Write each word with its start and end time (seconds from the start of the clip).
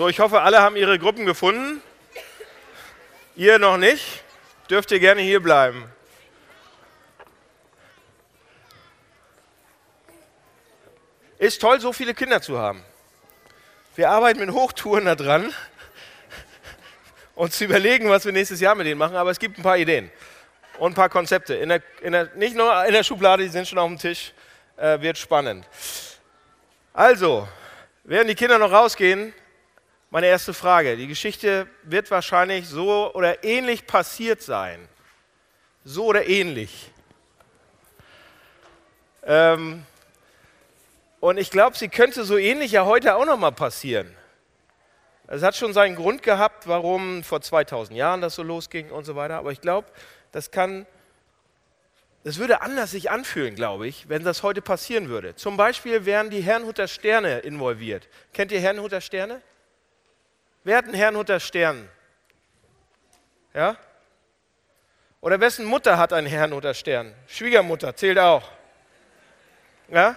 So, 0.00 0.08
ich 0.08 0.18
hoffe, 0.18 0.40
alle 0.40 0.62
haben 0.62 0.76
ihre 0.76 0.98
Gruppen 0.98 1.26
gefunden. 1.26 1.82
Ihr 3.36 3.58
noch 3.58 3.76
nicht? 3.76 4.24
Dürft 4.70 4.90
ihr 4.92 4.98
gerne 4.98 5.20
hier 5.20 5.42
bleiben. 5.42 5.84
Ist 11.38 11.60
toll, 11.60 11.82
so 11.82 11.92
viele 11.92 12.14
Kinder 12.14 12.40
zu 12.40 12.58
haben. 12.58 12.82
Wir 13.94 14.08
arbeiten 14.08 14.40
mit 14.40 14.52
Hochtouren 14.52 15.04
daran, 15.04 15.52
uns 17.34 17.58
zu 17.58 17.66
überlegen, 17.66 18.08
was 18.08 18.24
wir 18.24 18.32
nächstes 18.32 18.58
Jahr 18.60 18.74
mit 18.76 18.86
denen 18.86 18.96
machen, 18.96 19.16
aber 19.16 19.30
es 19.30 19.38
gibt 19.38 19.58
ein 19.58 19.62
paar 19.62 19.76
Ideen 19.76 20.10
und 20.78 20.92
ein 20.92 20.94
paar 20.94 21.10
Konzepte. 21.10 21.56
In 21.56 21.68
der, 21.68 21.82
in 22.00 22.12
der, 22.12 22.30
nicht 22.36 22.56
nur 22.56 22.86
in 22.86 22.94
der 22.94 23.04
Schublade, 23.04 23.42
die 23.42 23.50
sind 23.50 23.68
schon 23.68 23.76
auf 23.76 23.88
dem 23.88 23.98
Tisch, 23.98 24.32
äh, 24.78 24.98
wird 25.02 25.18
spannend. 25.18 25.66
Also, 26.94 27.46
während 28.04 28.30
die 28.30 28.34
Kinder 28.34 28.56
noch 28.56 28.72
rausgehen, 28.72 29.34
meine 30.10 30.26
erste 30.26 30.52
Frage. 30.52 30.96
Die 30.96 31.06
Geschichte 31.06 31.68
wird 31.84 32.10
wahrscheinlich 32.10 32.68
so 32.68 33.14
oder 33.14 33.44
ähnlich 33.44 33.86
passiert 33.86 34.42
sein. 34.42 34.88
So 35.84 36.06
oder 36.06 36.28
ähnlich. 36.28 36.90
Ähm, 39.22 39.84
und 41.20 41.38
ich 41.38 41.50
glaube, 41.50 41.76
sie 41.76 41.88
könnte 41.88 42.24
so 42.24 42.36
ähnlich 42.36 42.72
ja 42.72 42.84
heute 42.84 43.14
auch 43.14 43.24
noch 43.24 43.38
mal 43.38 43.52
passieren. 43.52 44.14
Es 45.28 45.42
hat 45.42 45.54
schon 45.54 45.72
seinen 45.72 45.94
Grund 45.94 46.24
gehabt, 46.24 46.66
warum 46.66 47.22
vor 47.22 47.40
2000 47.40 47.96
Jahren 47.96 48.20
das 48.20 48.34
so 48.34 48.42
losging 48.42 48.90
und 48.90 49.04
so 49.04 49.14
weiter. 49.14 49.36
Aber 49.36 49.52
ich 49.52 49.60
glaube, 49.60 49.86
das 50.32 50.50
kann, 50.50 50.86
das 52.24 52.38
würde 52.38 52.62
anders 52.62 52.90
sich 52.90 53.12
anfühlen, 53.12 53.54
glaube 53.54 53.86
ich, 53.86 54.08
wenn 54.08 54.24
das 54.24 54.42
heute 54.42 54.60
passieren 54.60 55.08
würde. 55.08 55.36
Zum 55.36 55.56
Beispiel 55.56 56.04
wären 56.04 56.30
die 56.30 56.40
Herrnhuter 56.40 56.88
Sterne 56.88 57.38
involviert. 57.38 58.08
Kennt 58.32 58.50
ihr 58.50 58.60
Herrnhuter 58.60 59.00
Sterne? 59.00 59.40
Wer 60.62 60.76
hat 60.76 60.84
einen 60.84 60.94
Herrnhuter 60.94 61.40
Stern? 61.40 61.88
Ja? 63.54 63.76
Oder 65.20 65.40
wessen 65.40 65.64
Mutter 65.64 65.98
hat 65.98 66.12
einen 66.12 66.26
Herrnhuter 66.26 66.74
Stern? 66.74 67.14
Schwiegermutter 67.26 67.94
zählt 67.96 68.18
auch. 68.18 68.50
Ja? 69.88 70.16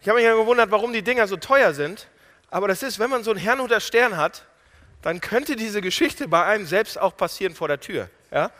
Ich 0.00 0.08
habe 0.08 0.18
mich 0.18 0.26
ja 0.26 0.34
gewundert, 0.34 0.70
warum 0.70 0.92
die 0.92 1.02
Dinger 1.02 1.26
so 1.26 1.36
teuer 1.36 1.74
sind. 1.74 2.08
Aber 2.50 2.68
das 2.68 2.82
ist, 2.82 2.98
wenn 2.98 3.10
man 3.10 3.24
so 3.24 3.30
einen 3.30 3.40
Herrnhuter 3.40 3.80
Stern 3.80 4.16
hat, 4.16 4.44
dann 5.00 5.20
könnte 5.20 5.56
diese 5.56 5.80
Geschichte 5.80 6.28
bei 6.28 6.44
einem 6.44 6.66
selbst 6.66 6.98
auch 6.98 7.16
passieren 7.16 7.54
vor 7.54 7.68
der 7.68 7.80
Tür. 7.80 8.08
Ja? 8.30 8.50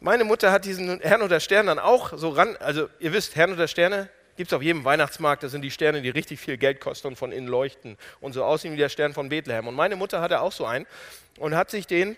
Meine 0.00 0.24
Mutter 0.24 0.50
hat 0.50 0.64
diesen 0.64 1.00
Herrnhuter 1.00 1.40
Stern 1.40 1.66
dann 1.66 1.78
auch 1.78 2.12
so 2.16 2.30
ran, 2.30 2.56
also 2.58 2.88
ihr 2.98 3.12
wisst, 3.12 3.36
Herrnhuter 3.36 3.68
Sterne, 3.68 4.08
Gibt 4.36 4.50
es 4.50 4.56
auf 4.56 4.62
jedem 4.62 4.84
Weihnachtsmarkt, 4.84 5.42
das 5.42 5.52
sind 5.52 5.62
die 5.62 5.70
Sterne, 5.70 6.02
die 6.02 6.10
richtig 6.10 6.40
viel 6.40 6.56
Geld 6.56 6.80
kosten 6.80 7.08
und 7.08 7.16
von 7.16 7.30
innen 7.30 7.46
leuchten 7.46 7.96
und 8.20 8.32
so 8.32 8.44
aussehen 8.44 8.72
wie 8.72 8.78
der 8.78 8.88
Stern 8.88 9.14
von 9.14 9.28
Bethlehem. 9.28 9.68
Und 9.68 9.74
meine 9.74 9.96
Mutter 9.96 10.20
hatte 10.20 10.40
auch 10.40 10.52
so 10.52 10.66
einen 10.66 10.86
und 11.38 11.54
hat 11.54 11.70
sich 11.70 11.86
den 11.86 12.16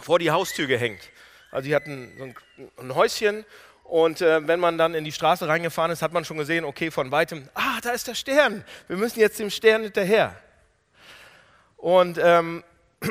vor 0.00 0.18
die 0.18 0.30
Haustür 0.30 0.66
gehängt. 0.66 1.00
Also 1.50 1.66
sie 1.66 1.74
hatten 1.74 2.12
so 2.18 2.24
ein, 2.24 2.34
ein 2.78 2.94
Häuschen 2.94 3.44
und 3.84 4.20
äh, 4.20 4.46
wenn 4.46 4.58
man 4.58 4.78
dann 4.78 4.94
in 4.94 5.04
die 5.04 5.12
Straße 5.12 5.46
reingefahren 5.46 5.92
ist, 5.92 6.02
hat 6.02 6.12
man 6.12 6.24
schon 6.24 6.38
gesehen, 6.38 6.64
okay, 6.64 6.90
von 6.90 7.10
weitem, 7.12 7.48
ah, 7.54 7.78
da 7.82 7.90
ist 7.90 8.08
der 8.08 8.14
Stern, 8.16 8.64
wir 8.88 8.96
müssen 8.96 9.20
jetzt 9.20 9.38
dem 9.38 9.50
Stern 9.50 9.82
hinterher. 9.82 10.34
Und 11.76 12.18
ähm, 12.20 12.64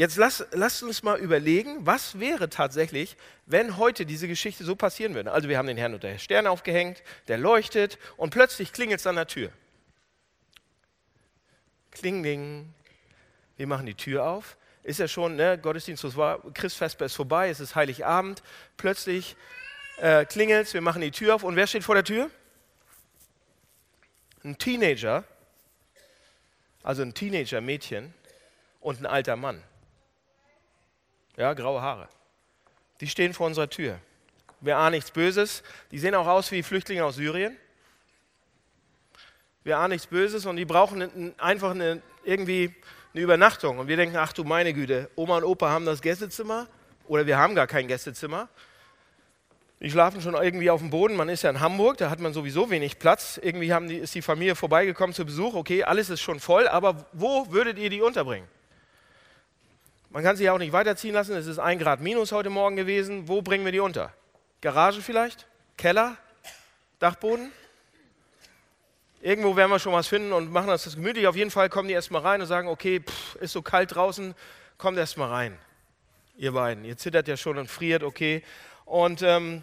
Jetzt 0.00 0.16
lasst 0.16 0.46
lass 0.52 0.82
uns 0.82 1.02
mal 1.02 1.18
überlegen, 1.18 1.84
was 1.84 2.18
wäre 2.18 2.48
tatsächlich, 2.48 3.18
wenn 3.44 3.76
heute 3.76 4.06
diese 4.06 4.28
Geschichte 4.28 4.64
so 4.64 4.74
passieren 4.74 5.14
würde. 5.14 5.30
Also 5.30 5.50
wir 5.50 5.58
haben 5.58 5.66
den 5.66 5.76
Herrn 5.76 5.92
unter 5.92 6.18
Stern 6.18 6.46
aufgehängt, 6.46 7.02
der 7.28 7.36
leuchtet 7.36 7.98
und 8.16 8.30
plötzlich 8.30 8.72
klingelt 8.72 9.00
es 9.00 9.06
an 9.06 9.16
der 9.16 9.26
Tür. 9.26 9.52
Klingling. 11.90 12.72
Wir 13.58 13.66
machen 13.66 13.84
die 13.84 13.94
Tür 13.94 14.24
auf. 14.24 14.56
Ist 14.84 15.00
ja 15.00 15.06
schon, 15.06 15.36
ne, 15.36 15.58
Gottesdienst, 15.58 16.02
Christfest 16.54 16.98
ist 17.02 17.14
vorbei, 17.14 17.50
es 17.50 17.60
ist 17.60 17.74
Heiligabend. 17.74 18.42
Plötzlich 18.78 19.36
äh, 19.98 20.24
klingelt 20.24 20.68
es, 20.68 20.72
wir 20.72 20.80
machen 20.80 21.02
die 21.02 21.10
Tür 21.10 21.34
auf. 21.34 21.44
Und 21.44 21.56
wer 21.56 21.66
steht 21.66 21.84
vor 21.84 21.94
der 21.94 22.04
Tür? 22.04 22.30
Ein 24.44 24.56
Teenager, 24.56 25.24
also 26.82 27.02
ein 27.02 27.12
Teenager-Mädchen 27.12 28.14
und 28.80 28.98
ein 29.00 29.04
alter 29.04 29.36
Mann 29.36 29.62
ja, 31.40 31.54
graue 31.54 31.80
Haare. 31.80 32.06
Die 33.00 33.08
stehen 33.08 33.32
vor 33.32 33.46
unserer 33.46 33.70
Tür. 33.70 33.98
Wir 34.60 34.76
ahnen 34.76 34.92
nichts 34.92 35.10
Böses. 35.10 35.62
Die 35.90 35.98
sehen 35.98 36.14
auch 36.14 36.26
aus 36.26 36.52
wie 36.52 36.62
Flüchtlinge 36.62 37.02
aus 37.02 37.16
Syrien. 37.16 37.56
Wir 39.64 39.78
ahnen 39.78 39.92
nichts 39.92 40.06
Böses 40.06 40.44
und 40.44 40.56
die 40.56 40.66
brauchen 40.66 41.34
einfach 41.38 41.70
eine, 41.70 42.02
irgendwie 42.24 42.74
eine 43.14 43.22
Übernachtung. 43.22 43.78
Und 43.78 43.88
wir 43.88 43.96
denken, 43.96 44.16
ach 44.18 44.34
du 44.34 44.44
meine 44.44 44.74
Güte, 44.74 45.08
Oma 45.16 45.38
und 45.38 45.44
Opa 45.44 45.70
haben 45.70 45.86
das 45.86 46.02
Gästezimmer 46.02 46.66
oder 47.08 47.26
wir 47.26 47.38
haben 47.38 47.54
gar 47.54 47.66
kein 47.66 47.88
Gästezimmer. 47.88 48.50
Die 49.80 49.90
schlafen 49.90 50.20
schon 50.20 50.34
irgendwie 50.34 50.68
auf 50.68 50.80
dem 50.80 50.90
Boden. 50.90 51.16
Man 51.16 51.30
ist 51.30 51.40
ja 51.40 51.48
in 51.48 51.60
Hamburg, 51.60 51.96
da 51.96 52.10
hat 52.10 52.20
man 52.20 52.34
sowieso 52.34 52.68
wenig 52.68 52.98
Platz. 52.98 53.40
Irgendwie 53.42 53.72
die, 53.88 53.96
ist 53.96 54.14
die 54.14 54.20
Familie 54.20 54.56
vorbeigekommen 54.56 55.14
zu 55.14 55.24
Besuch. 55.24 55.54
Okay, 55.54 55.84
alles 55.84 56.10
ist 56.10 56.20
schon 56.20 56.38
voll, 56.38 56.68
aber 56.68 57.06
wo 57.14 57.50
würdet 57.50 57.78
ihr 57.78 57.88
die 57.88 58.02
unterbringen? 58.02 58.46
Man 60.12 60.24
kann 60.24 60.34
sich 60.34 60.50
auch 60.50 60.58
nicht 60.58 60.72
weiterziehen 60.72 61.14
lassen. 61.14 61.36
Es 61.36 61.46
ist 61.46 61.60
ein 61.60 61.78
Grad 61.78 62.00
minus 62.00 62.32
heute 62.32 62.50
Morgen 62.50 62.74
gewesen. 62.74 63.28
Wo 63.28 63.42
bringen 63.42 63.64
wir 63.64 63.70
die 63.70 63.78
unter? 63.78 64.12
Garage 64.60 65.02
vielleicht? 65.02 65.46
Keller? 65.76 66.16
Dachboden? 66.98 67.52
Irgendwo 69.22 69.54
werden 69.54 69.70
wir 69.70 69.78
schon 69.78 69.92
was 69.92 70.08
finden 70.08 70.32
und 70.32 70.50
machen 70.50 70.66
das 70.66 70.92
gemütlich. 70.96 71.28
Auf 71.28 71.36
jeden 71.36 71.52
Fall 71.52 71.68
kommen 71.68 71.86
die 71.86 71.94
erstmal 71.94 72.22
rein 72.22 72.40
und 72.40 72.48
sagen, 72.48 72.66
okay, 72.66 73.00
pff, 73.00 73.36
ist 73.36 73.52
so 73.52 73.62
kalt 73.62 73.94
draußen, 73.94 74.34
kommt 74.78 74.98
erstmal 74.98 75.28
rein. 75.28 75.56
Ihr 76.36 76.52
beiden, 76.52 76.84
ihr 76.84 76.96
zittert 76.96 77.28
ja 77.28 77.36
schon 77.36 77.56
und 77.56 77.70
friert, 77.70 78.02
okay. 78.02 78.42
Und 78.86 79.22
ähm, 79.22 79.62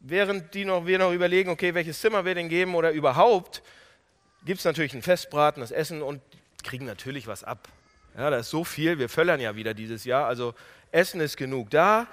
während 0.00 0.54
die 0.54 0.64
noch, 0.64 0.86
wir 0.86 0.98
noch 0.98 1.12
überlegen, 1.12 1.50
okay, 1.50 1.74
welches 1.74 2.00
Zimmer 2.00 2.24
wir 2.24 2.34
denn 2.34 2.48
geben 2.48 2.74
oder 2.74 2.92
überhaupt, 2.92 3.62
gibt 4.46 4.60
es 4.60 4.64
natürlich 4.64 4.94
ein 4.94 5.02
Festbraten, 5.02 5.60
das 5.60 5.72
Essen 5.72 6.00
und 6.00 6.22
kriegen 6.62 6.86
natürlich 6.86 7.26
was 7.26 7.44
ab. 7.44 7.68
Ja, 8.16 8.30
da 8.30 8.38
ist 8.38 8.50
so 8.50 8.64
viel, 8.64 8.98
wir 8.98 9.08
völlern 9.08 9.40
ja 9.40 9.56
wieder 9.56 9.74
dieses 9.74 10.04
Jahr. 10.04 10.26
Also 10.26 10.54
Essen 10.92 11.20
ist 11.20 11.36
genug 11.36 11.70
da. 11.70 12.06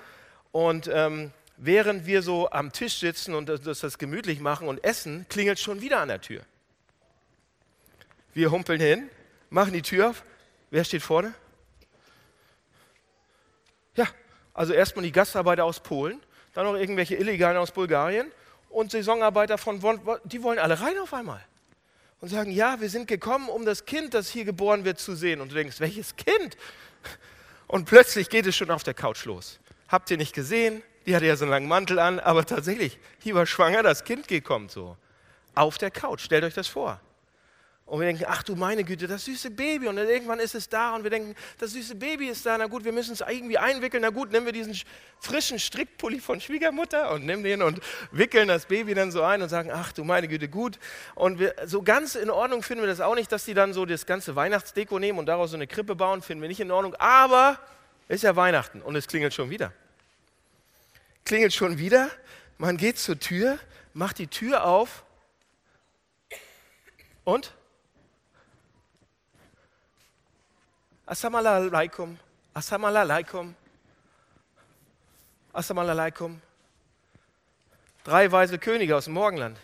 Und 0.52 0.90
ähm, 0.92 1.32
während 1.58 2.06
wir 2.06 2.24
so 2.24 2.50
am 2.50 2.74
Tisch 2.74 3.00
sitzen 3.00 3.36
und 3.36 3.48
das, 3.48 3.80
das 3.80 3.98
gemütlich 3.98 4.40
machen 4.40 4.68
und 4.68 4.84
essen, 4.84 5.26
klingelt 5.30 5.60
schon 5.60 5.82
wieder 5.82 6.00
an 6.00 6.08
der 6.08 6.20
Tür. 6.20 6.42
Wir 8.34 8.50
humpeln 8.50 8.82
hin, 8.82 9.10
machen 9.50 9.74
die 9.74 9.82
Tür 9.84 10.10
auf. 10.10 10.24
Wer 10.72 10.84
steht 10.84 11.04
vorne? 11.04 11.34
Ja, 13.96 14.08
also 14.54 14.74
erstmal 14.74 15.04
die 15.04 15.12
Gastarbeiter 15.12 15.66
aus 15.66 15.82
Polen, 15.82 16.20
dann 16.54 16.66
noch 16.66 16.76
irgendwelche 16.76 17.16
Illegalen 17.16 17.58
aus 17.58 17.72
Bulgarien 17.72 18.32
und 18.70 18.90
Saisonarbeiter 18.90 19.58
von, 19.58 19.82
die 20.24 20.42
wollen 20.42 20.60
alle 20.60 20.80
rein 20.80 20.98
auf 20.98 21.14
einmal 21.14 21.44
und 22.22 22.30
sagen, 22.30 22.52
ja, 22.52 22.80
wir 22.80 22.90
sind 22.90 23.08
gekommen, 23.08 23.50
um 23.50 23.66
das 23.66 23.86
Kind, 23.86 24.14
das 24.14 24.30
hier 24.30 24.46
geboren 24.46 24.86
wird, 24.86 25.00
zu 25.00 25.16
sehen. 25.16 25.42
Und 25.42 25.52
du 25.52 25.56
denkst, 25.56 25.80
welches 25.80 26.16
Kind? 26.16 26.56
Und 27.68 27.86
plötzlich 27.86 28.30
geht 28.30 28.46
es 28.46 28.56
schon 28.56 28.70
auf 28.70 28.84
der 28.84 28.94
Couch 28.94 29.26
los. 29.26 29.60
Habt 29.88 30.12
ihr 30.12 30.18
nicht 30.18 30.34
gesehen? 30.34 30.84
Die 31.06 31.16
hatte 31.16 31.26
ja 31.26 31.36
so 31.36 31.46
einen 31.46 31.52
langen 31.52 31.68
Mantel 31.68 31.98
an, 31.98 32.20
aber 32.20 32.46
tatsächlich, 32.46 33.00
hier 33.20 33.34
war 33.34 33.48
schwanger 33.48 33.82
das 33.82 34.04
Kind 34.04 34.28
gekommen 34.28 34.70
so. 34.70 34.98
Auf 35.56 35.80
der 35.80 35.90
Couch, 35.90 36.22
stellt 36.22 36.44
euch 36.44 36.54
das 36.54 36.68
vor. 36.68 37.02
Und 37.92 38.00
wir 38.00 38.08
denken, 38.08 38.24
ach 38.26 38.42
du 38.42 38.56
meine 38.56 38.86
Güte, 38.86 39.06
das 39.06 39.26
süße 39.26 39.52
Baby. 39.52 39.90
Und 39.90 39.98
dann 39.98 40.08
irgendwann 40.08 40.40
ist 40.40 40.56
es 40.56 40.70
da 40.70 40.96
und 40.96 41.04
wir 41.04 41.10
denken, 41.10 41.36
das 41.58 41.72
süße 41.72 41.96
Baby 41.96 42.30
ist 42.30 42.46
da. 42.46 42.58
Na 42.58 42.68
gut, 42.68 42.86
wir 42.86 42.94
müssen 42.94 43.12
es 43.12 43.20
irgendwie 43.20 43.58
einwickeln. 43.58 44.02
Na 44.02 44.12
gut, 44.12 44.32
nehmen 44.32 44.46
wir 44.46 44.54
diesen 44.54 44.74
frischen 45.20 45.60
Strickpulli 45.60 46.22
von 46.22 46.40
Schwiegermutter 46.40 47.12
und 47.12 47.26
nehmen 47.26 47.44
den 47.44 47.62
und 47.62 47.82
wickeln 48.14 48.48
das 48.48 48.68
Baby 48.68 48.94
dann 48.94 49.12
so 49.12 49.24
ein 49.24 49.42
und 49.42 49.50
sagen, 49.50 49.72
ach 49.74 49.92
du 49.92 50.06
meine 50.06 50.30
Güte, 50.30 50.48
gut. 50.48 50.80
Und 51.16 51.40
wir, 51.40 51.54
so 51.66 51.82
ganz 51.82 52.16
in 52.16 52.30
Ordnung 52.30 52.64
finden 52.64 52.82
wir 52.82 52.88
das 52.88 53.02
auch 53.02 53.14
nicht, 53.14 53.30
dass 53.30 53.44
die 53.44 53.54
dann 53.54 53.74
so 53.74 53.86
das 53.86 54.06
ganze 54.06 54.38
Weihnachtsdeko 54.38 54.98
nehmen 54.98 55.20
und 55.20 55.26
daraus 55.26 55.50
so 55.50 55.58
eine 55.58 55.68
Krippe 55.68 55.94
bauen, 55.94 56.22
finden 56.22 56.42
wir 56.42 56.48
nicht 56.48 56.62
in 56.62 56.72
Ordnung. 56.72 56.96
Aber 56.96 57.60
es 58.08 58.16
ist 58.16 58.22
ja 58.22 58.38
Weihnachten 58.38 58.82
und 58.82 58.96
es 58.96 59.06
klingelt 59.06 59.34
schon 59.34 59.50
wieder. 59.50 59.74
Klingelt 61.26 61.54
schon 61.54 61.78
wieder, 61.78 62.10
man 62.58 62.78
geht 62.78 62.98
zur 62.98 63.20
Tür, 63.20 63.60
macht 63.94 64.18
die 64.18 64.28
Tür 64.28 64.64
auf 64.64 65.04
und 67.26 67.54
Assalamu 71.12 71.40
alaikum, 71.40 72.18
Assalamu 72.54 72.88
alaikum, 72.88 73.54
Assalamu 75.52 75.90
alaikum. 75.90 76.42
Drei 78.06 78.32
weise 78.32 78.58
Könige 78.58 78.96
aus 78.96 79.04
dem 79.04 79.16
Morgenland. 79.16 79.58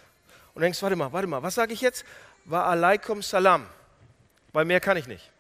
Und 0.54 0.62
denkst, 0.62 0.82
warte 0.82 0.98
mal, 0.98 1.14
warte 1.14 1.26
mal, 1.26 1.42
was 1.42 1.56
sage 1.56 1.72
ich 1.72 1.80
jetzt? 1.80 2.04
Wa 2.44 2.66
alaikum 2.66 3.22
salam. 3.22 3.66
Weil 4.52 4.66
mehr 4.66 4.82
kann 4.82 4.98
ich 4.98 5.08
nicht. 5.08 5.32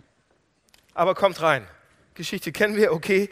Aber 0.94 1.13
kommt 1.13 1.42
rein. 1.42 1.68
Geschichte 2.13 2.53
kennen 2.53 2.77
wir, 2.77 2.94
okay. 2.94 3.30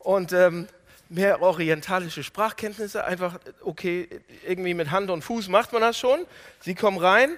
Und 0.00 0.32
ähm, 0.32 0.66
mehr 1.08 1.40
orientalische 1.40 2.24
Sprachkenntnisse, 2.24 3.04
einfach, 3.04 3.38
okay, 3.62 4.08
irgendwie 4.44 4.74
mit 4.74 4.90
Hand 4.90 5.10
und 5.10 5.22
Fuß 5.22 5.46
macht 5.46 5.72
man 5.72 5.80
das 5.80 5.96
schon. 5.96 6.26
Sie 6.58 6.74
kommen 6.74 6.98
rein 6.98 7.36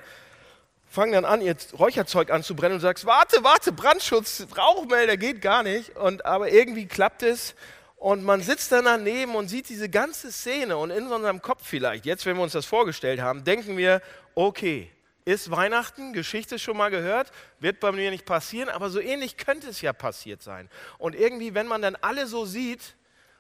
fangen 0.88 1.12
dann 1.12 1.25
an, 1.25 1.40
ihr 1.40 1.56
Räucherzeug 1.79 2.31
anzubrennen 2.31 2.76
und 2.76 2.81
sagst, 2.81 3.05
warte, 3.05 3.44
warte, 3.44 3.73
Brandschutz, 3.73 4.46
Rauchmelder 4.56 5.17
geht 5.17 5.40
gar 5.40 5.62
nicht. 5.62 5.96
Und, 5.96 6.25
aber 6.25 6.50
irgendwie 6.50 6.87
klappt 6.87 7.23
es 7.23 7.55
und 7.96 8.25
man 8.25 8.43
sitzt 8.43 8.70
dann 8.73 8.85
daneben 8.85 9.35
und 9.35 9.49
sieht 9.49 9.69
diese 9.69 9.88
ganze 9.88 10.31
Szene 10.31 10.76
und 10.76 10.90
in 10.90 11.06
unserem 11.08 11.43
Kopf 11.43 11.62
vielleicht, 11.64 12.06
jetzt 12.06 12.26
wenn 12.26 12.37
wir 12.37 12.43
uns 12.44 12.52
das 12.52 12.64
vorgestellt 12.64 13.20
haben, 13.20 13.44
denken 13.44 13.76
wir, 13.76 14.00
okay, 14.35 14.90
ist 15.25 15.50
Weihnachten, 15.50 16.12
Geschichte 16.14 16.58
schon 16.58 16.76
mal 16.76 16.91
gehört, 16.91 17.32
wird 17.58 17.81
bei 17.81 17.93
mir 17.93 18.11
nicht 18.11 18.25
passieren, 18.25 18.70
aber 18.70 18.88
so 18.88 18.99
ähnlich 18.99 19.37
könnte 19.37 19.69
es 19.69 19.82
ja 19.82 19.93
passiert 19.93 20.43
sein. 20.43 20.70
Und 20.96 21.14
irgendwie, 21.14 21.55
wenn 21.55 21.67
man 21.67 21.82
dann 21.82 21.96
alle 21.96 22.26
so 22.26 22.46
sieht, 22.46 22.94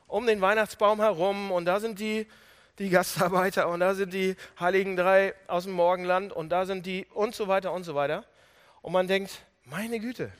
um 0.06 0.26
den 0.26 0.40
Weihnachtsbaum 0.40 1.00
herum 1.00 1.50
und 1.50 1.64
da 1.64 1.80
sind 1.80 2.00
die 2.00 2.26
die 2.78 2.90
Gastarbeiter 2.90 3.68
und 3.68 3.80
da 3.80 3.94
sind 3.94 4.12
die 4.12 4.36
Heiligen 4.58 4.96
Drei 4.96 5.34
aus 5.46 5.64
dem 5.64 5.72
Morgenland 5.72 6.32
und 6.32 6.50
da 6.50 6.66
sind 6.66 6.86
die 6.86 7.06
und 7.12 7.34
so 7.34 7.48
weiter 7.48 7.72
und 7.72 7.84
so 7.84 7.94
weiter. 7.94 8.24
Und 8.82 8.92
man 8.92 9.08
denkt, 9.08 9.42
meine 9.64 9.98
Güte, 9.98 10.30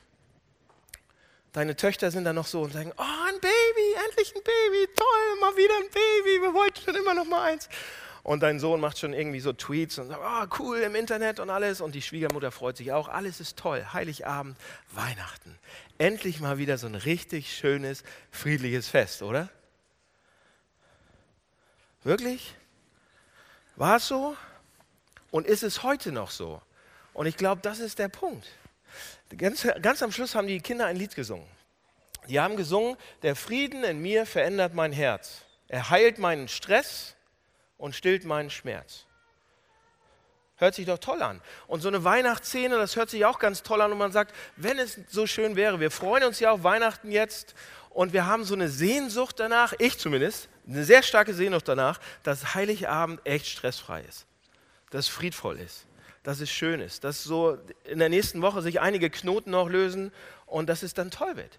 deine 1.53 1.77
Töchter 1.77 2.11
sind 2.11 2.25
da 2.25 2.33
noch 2.33 2.47
so 2.47 2.63
und 2.63 2.73
sagen, 2.73 2.93
oh, 2.97 3.03
ein 3.03 3.41
Baby, 3.41 4.07
endlich 4.07 4.35
ein 4.35 4.43
Baby, 4.43 4.89
toll, 4.95 5.41
mal 5.41 5.57
wieder 5.57 5.75
ein 5.77 5.91
Baby, 5.91 6.43
wir 6.43 6.55
wollten 6.55 6.81
schon 6.81 6.95
immer 6.95 7.15
noch 7.15 7.27
mal 7.27 7.51
eins. 7.51 7.69
Und 8.23 8.43
dein 8.43 8.61
Sohn 8.61 8.81
macht 8.81 8.99
schon 8.99 9.15
irgendwie 9.15 9.41
so 9.41 9.53
Tweets 9.55 9.99
und 9.99 10.09
sagt, 10.09 10.21
oh, 10.23 10.57
cool 10.59 10.79
im 10.79 10.95
Internet 10.95 11.41
und 11.41 11.49
alles. 11.49 11.81
Und 11.81 11.95
die 11.95 12.03
Schwiegermutter 12.03 12.51
freut 12.51 12.77
sich 12.77 12.93
auch, 12.93 13.09
alles 13.09 13.41
ist 13.41 13.57
toll, 13.57 13.85
Heiligabend, 13.93 14.57
Weihnachten. 14.93 15.59
Endlich 15.97 16.39
mal 16.39 16.59
wieder 16.59 16.77
so 16.77 16.87
ein 16.87 16.95
richtig 16.95 17.57
schönes, 17.57 18.05
friedliches 18.31 18.89
Fest, 18.89 19.23
oder? 19.23 19.49
Wirklich? 22.05 22.55
War 23.77 23.97
es 23.97 24.09
so? 24.09 24.37
Und 25.31 25.47
ist 25.47 25.63
es 25.63 25.83
heute 25.83 26.13
noch 26.13 26.31
so? 26.31 26.63
Und 27.13 27.27
ich 27.27 27.37
glaube, 27.37 27.61
das 27.63 27.81
ist 27.81 27.99
der 27.99 28.09
Punkt. 28.09 28.47
Ganz, 29.37 29.67
ganz 29.83 30.03
am 30.03 30.13
Schluss 30.13 30.35
haben 30.35 30.47
die 30.47 30.61
Kinder 30.61 30.87
ein 30.87 30.97
Lied 30.97 31.15
gesungen. 31.15 31.47
Die 32.29 32.41
haben 32.41 32.57
gesungen, 32.57 32.97
der 33.23 33.37
Frieden 33.37 33.85
in 33.85 34.01
mir 34.01 34.27
verändert 34.27 34.75
mein 34.75 34.93
Herz. 34.93 35.43
Er 35.69 35.91
heilt 35.91 36.19
meinen 36.19 36.49
Stress 36.49 37.15
und 37.77 37.95
stillt 37.95 38.25
meinen 38.25 38.51
Schmerz. 38.51 39.05
Hört 40.57 40.75
sich 40.75 40.87
doch 40.87 40.99
toll 40.99 41.23
an. 41.23 41.41
Und 41.69 41.83
so 41.83 41.89
eine 41.89 42.03
Weihnachtsszene, 42.03 42.77
das 42.77 42.97
hört 42.97 43.11
sich 43.11 43.25
auch 43.25 43.39
ganz 43.39 43.63
toll 43.63 43.81
an. 43.81 43.93
Und 43.93 43.99
man 43.99 44.11
sagt, 44.11 44.35
wenn 44.57 44.79
es 44.79 44.99
so 45.09 45.27
schön 45.27 45.55
wäre, 45.55 45.79
wir 45.79 45.91
freuen 45.91 46.25
uns 46.25 46.41
ja 46.41 46.51
auf 46.51 46.65
Weihnachten 46.65 47.13
jetzt 47.13 47.55
und 47.91 48.13
wir 48.13 48.27
haben 48.27 48.45
so 48.45 48.55
eine 48.55 48.69
Sehnsucht 48.69 49.41
danach, 49.41 49.73
ich 49.79 49.99
zumindest, 49.99 50.49
eine 50.69 50.85
sehr 50.85 51.03
starke 51.03 51.35
Sehnsucht 51.35 51.67
danach, 51.69 52.01
dass 52.23 52.55
Heiligabend 52.55 53.21
echt 53.25 53.47
stressfrei 53.47 54.03
ist, 54.03 54.27
dass 54.91 55.07
es 55.07 55.09
friedvoll 55.11 55.59
ist, 55.59 55.87
dass 56.23 56.41
es 56.41 56.51
schön 56.51 56.81
ist, 56.81 57.05
dass 57.05 57.25
so 57.25 57.59
in 57.85 57.99
der 57.99 58.09
nächsten 58.09 58.43
Woche 58.43 58.63
sich 58.63 58.81
einige 58.81 59.11
Knoten 59.11 59.51
noch 59.51 59.69
lösen 59.69 60.13
und 60.47 60.69
dass 60.69 60.83
es 60.83 60.95
dann 60.95 61.11
toll 61.11 61.37
wird. 61.37 61.59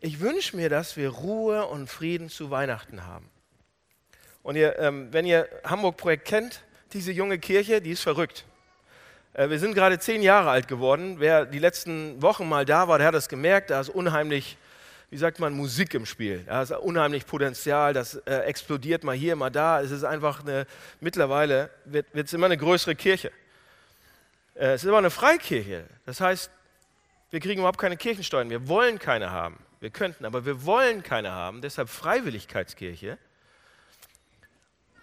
Ich 0.00 0.20
wünsche 0.20 0.56
mir, 0.56 0.68
dass 0.68 0.96
wir 0.96 1.10
Ruhe 1.10 1.66
und 1.66 1.88
Frieden 1.88 2.28
zu 2.28 2.50
Weihnachten 2.50 3.06
haben. 3.06 3.30
Und 4.42 4.56
ihr, 4.56 4.76
ähm, 4.80 5.08
wenn 5.12 5.24
ihr 5.24 5.48
Hamburg-Projekt 5.64 6.24
kennt, 6.24 6.62
diese 6.92 7.12
junge 7.12 7.38
Kirche, 7.38 7.80
die 7.80 7.92
ist 7.92 8.02
verrückt. 8.02 8.44
Äh, 9.34 9.48
wir 9.50 9.58
sind 9.58 9.74
gerade 9.74 9.98
zehn 10.00 10.22
Jahre 10.22 10.50
alt 10.50 10.66
geworden. 10.66 11.16
Wer 11.18 11.46
die 11.46 11.60
letzten 11.60 12.20
Wochen 12.20 12.48
mal 12.48 12.64
da 12.64 12.88
war, 12.88 12.98
der 12.98 13.06
hat 13.06 13.14
es 13.14 13.28
gemerkt, 13.28 13.70
da 13.70 13.80
ist 13.80 13.88
unheimlich 13.88 14.56
wie 15.12 15.18
sagt 15.18 15.40
man, 15.40 15.52
Musik 15.52 15.92
im 15.92 16.06
Spiel. 16.06 16.42
Ja, 16.46 16.62
es 16.62 16.70
ist 16.70 16.78
unheimlich 16.78 17.26
Potenzial, 17.26 17.92
das 17.92 18.14
äh, 18.24 18.34
explodiert 18.46 19.04
mal 19.04 19.14
hier, 19.14 19.36
mal 19.36 19.50
da. 19.50 19.82
Es 19.82 19.90
ist 19.90 20.04
einfach 20.04 20.40
eine, 20.40 20.66
mittlerweile 21.00 21.68
wird 21.84 22.06
es 22.14 22.32
immer 22.32 22.46
eine 22.46 22.56
größere 22.56 22.94
Kirche. 22.94 23.30
Äh, 24.54 24.68
es 24.68 24.82
ist 24.82 24.88
immer 24.88 24.96
eine 24.96 25.10
Freikirche. 25.10 25.84
Das 26.06 26.22
heißt, 26.22 26.50
wir 27.30 27.40
kriegen 27.40 27.60
überhaupt 27.60 27.78
keine 27.78 27.98
Kirchensteuern. 27.98 28.48
Wir 28.48 28.68
wollen 28.68 28.98
keine 28.98 29.30
haben. 29.30 29.58
Wir 29.80 29.90
könnten, 29.90 30.24
aber 30.24 30.46
wir 30.46 30.64
wollen 30.64 31.02
keine 31.02 31.30
haben. 31.30 31.60
Deshalb 31.60 31.90
Freiwilligkeitskirche. 31.90 33.18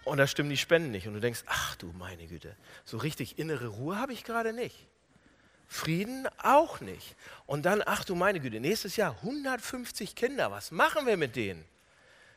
Und 0.02 0.18
da 0.18 0.26
stimmen 0.26 0.50
die 0.50 0.56
Spenden 0.56 0.90
nicht. 0.90 1.06
Und 1.06 1.14
du 1.14 1.20
denkst, 1.20 1.44
ach 1.46 1.76
du 1.76 1.92
meine 1.92 2.26
Güte, 2.26 2.56
so 2.84 2.96
richtig 2.96 3.38
innere 3.38 3.68
Ruhe 3.68 3.96
habe 3.96 4.12
ich 4.12 4.24
gerade 4.24 4.52
nicht. 4.52 4.88
Frieden 5.72 6.26
auch 6.42 6.80
nicht. 6.80 7.14
Und 7.46 7.62
dann, 7.64 7.80
ach 7.86 8.04
du 8.04 8.16
meine 8.16 8.40
Güte, 8.40 8.58
nächstes 8.58 8.96
Jahr 8.96 9.14
150 9.22 10.16
Kinder, 10.16 10.50
was 10.50 10.72
machen 10.72 11.06
wir 11.06 11.16
mit 11.16 11.36
denen? 11.36 11.64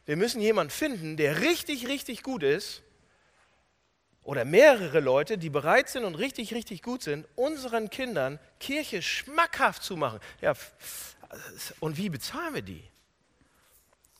Wir 0.05 0.17
müssen 0.17 0.39
jemanden 0.39 0.69
finden, 0.69 1.17
der 1.17 1.41
richtig, 1.41 1.87
richtig 1.87 2.21
gut 2.21 2.43
ist. 2.43 2.83
Oder 4.21 4.45
mehrere 4.45 4.99
Leute, 4.99 5.39
die 5.39 5.49
bereit 5.49 5.89
sind 5.89 6.03
und 6.03 6.13
richtig, 6.13 6.53
richtig 6.53 6.83
gut 6.83 7.01
sind, 7.01 7.27
unseren 7.33 7.89
Kindern 7.89 8.37
Kirche 8.59 9.01
schmackhaft 9.01 9.81
zu 9.81 9.97
machen. 9.97 10.19
Ja, 10.39 10.53
und 11.79 11.97
wie 11.97 12.09
bezahlen 12.09 12.53
wir 12.53 12.61
die? 12.61 12.83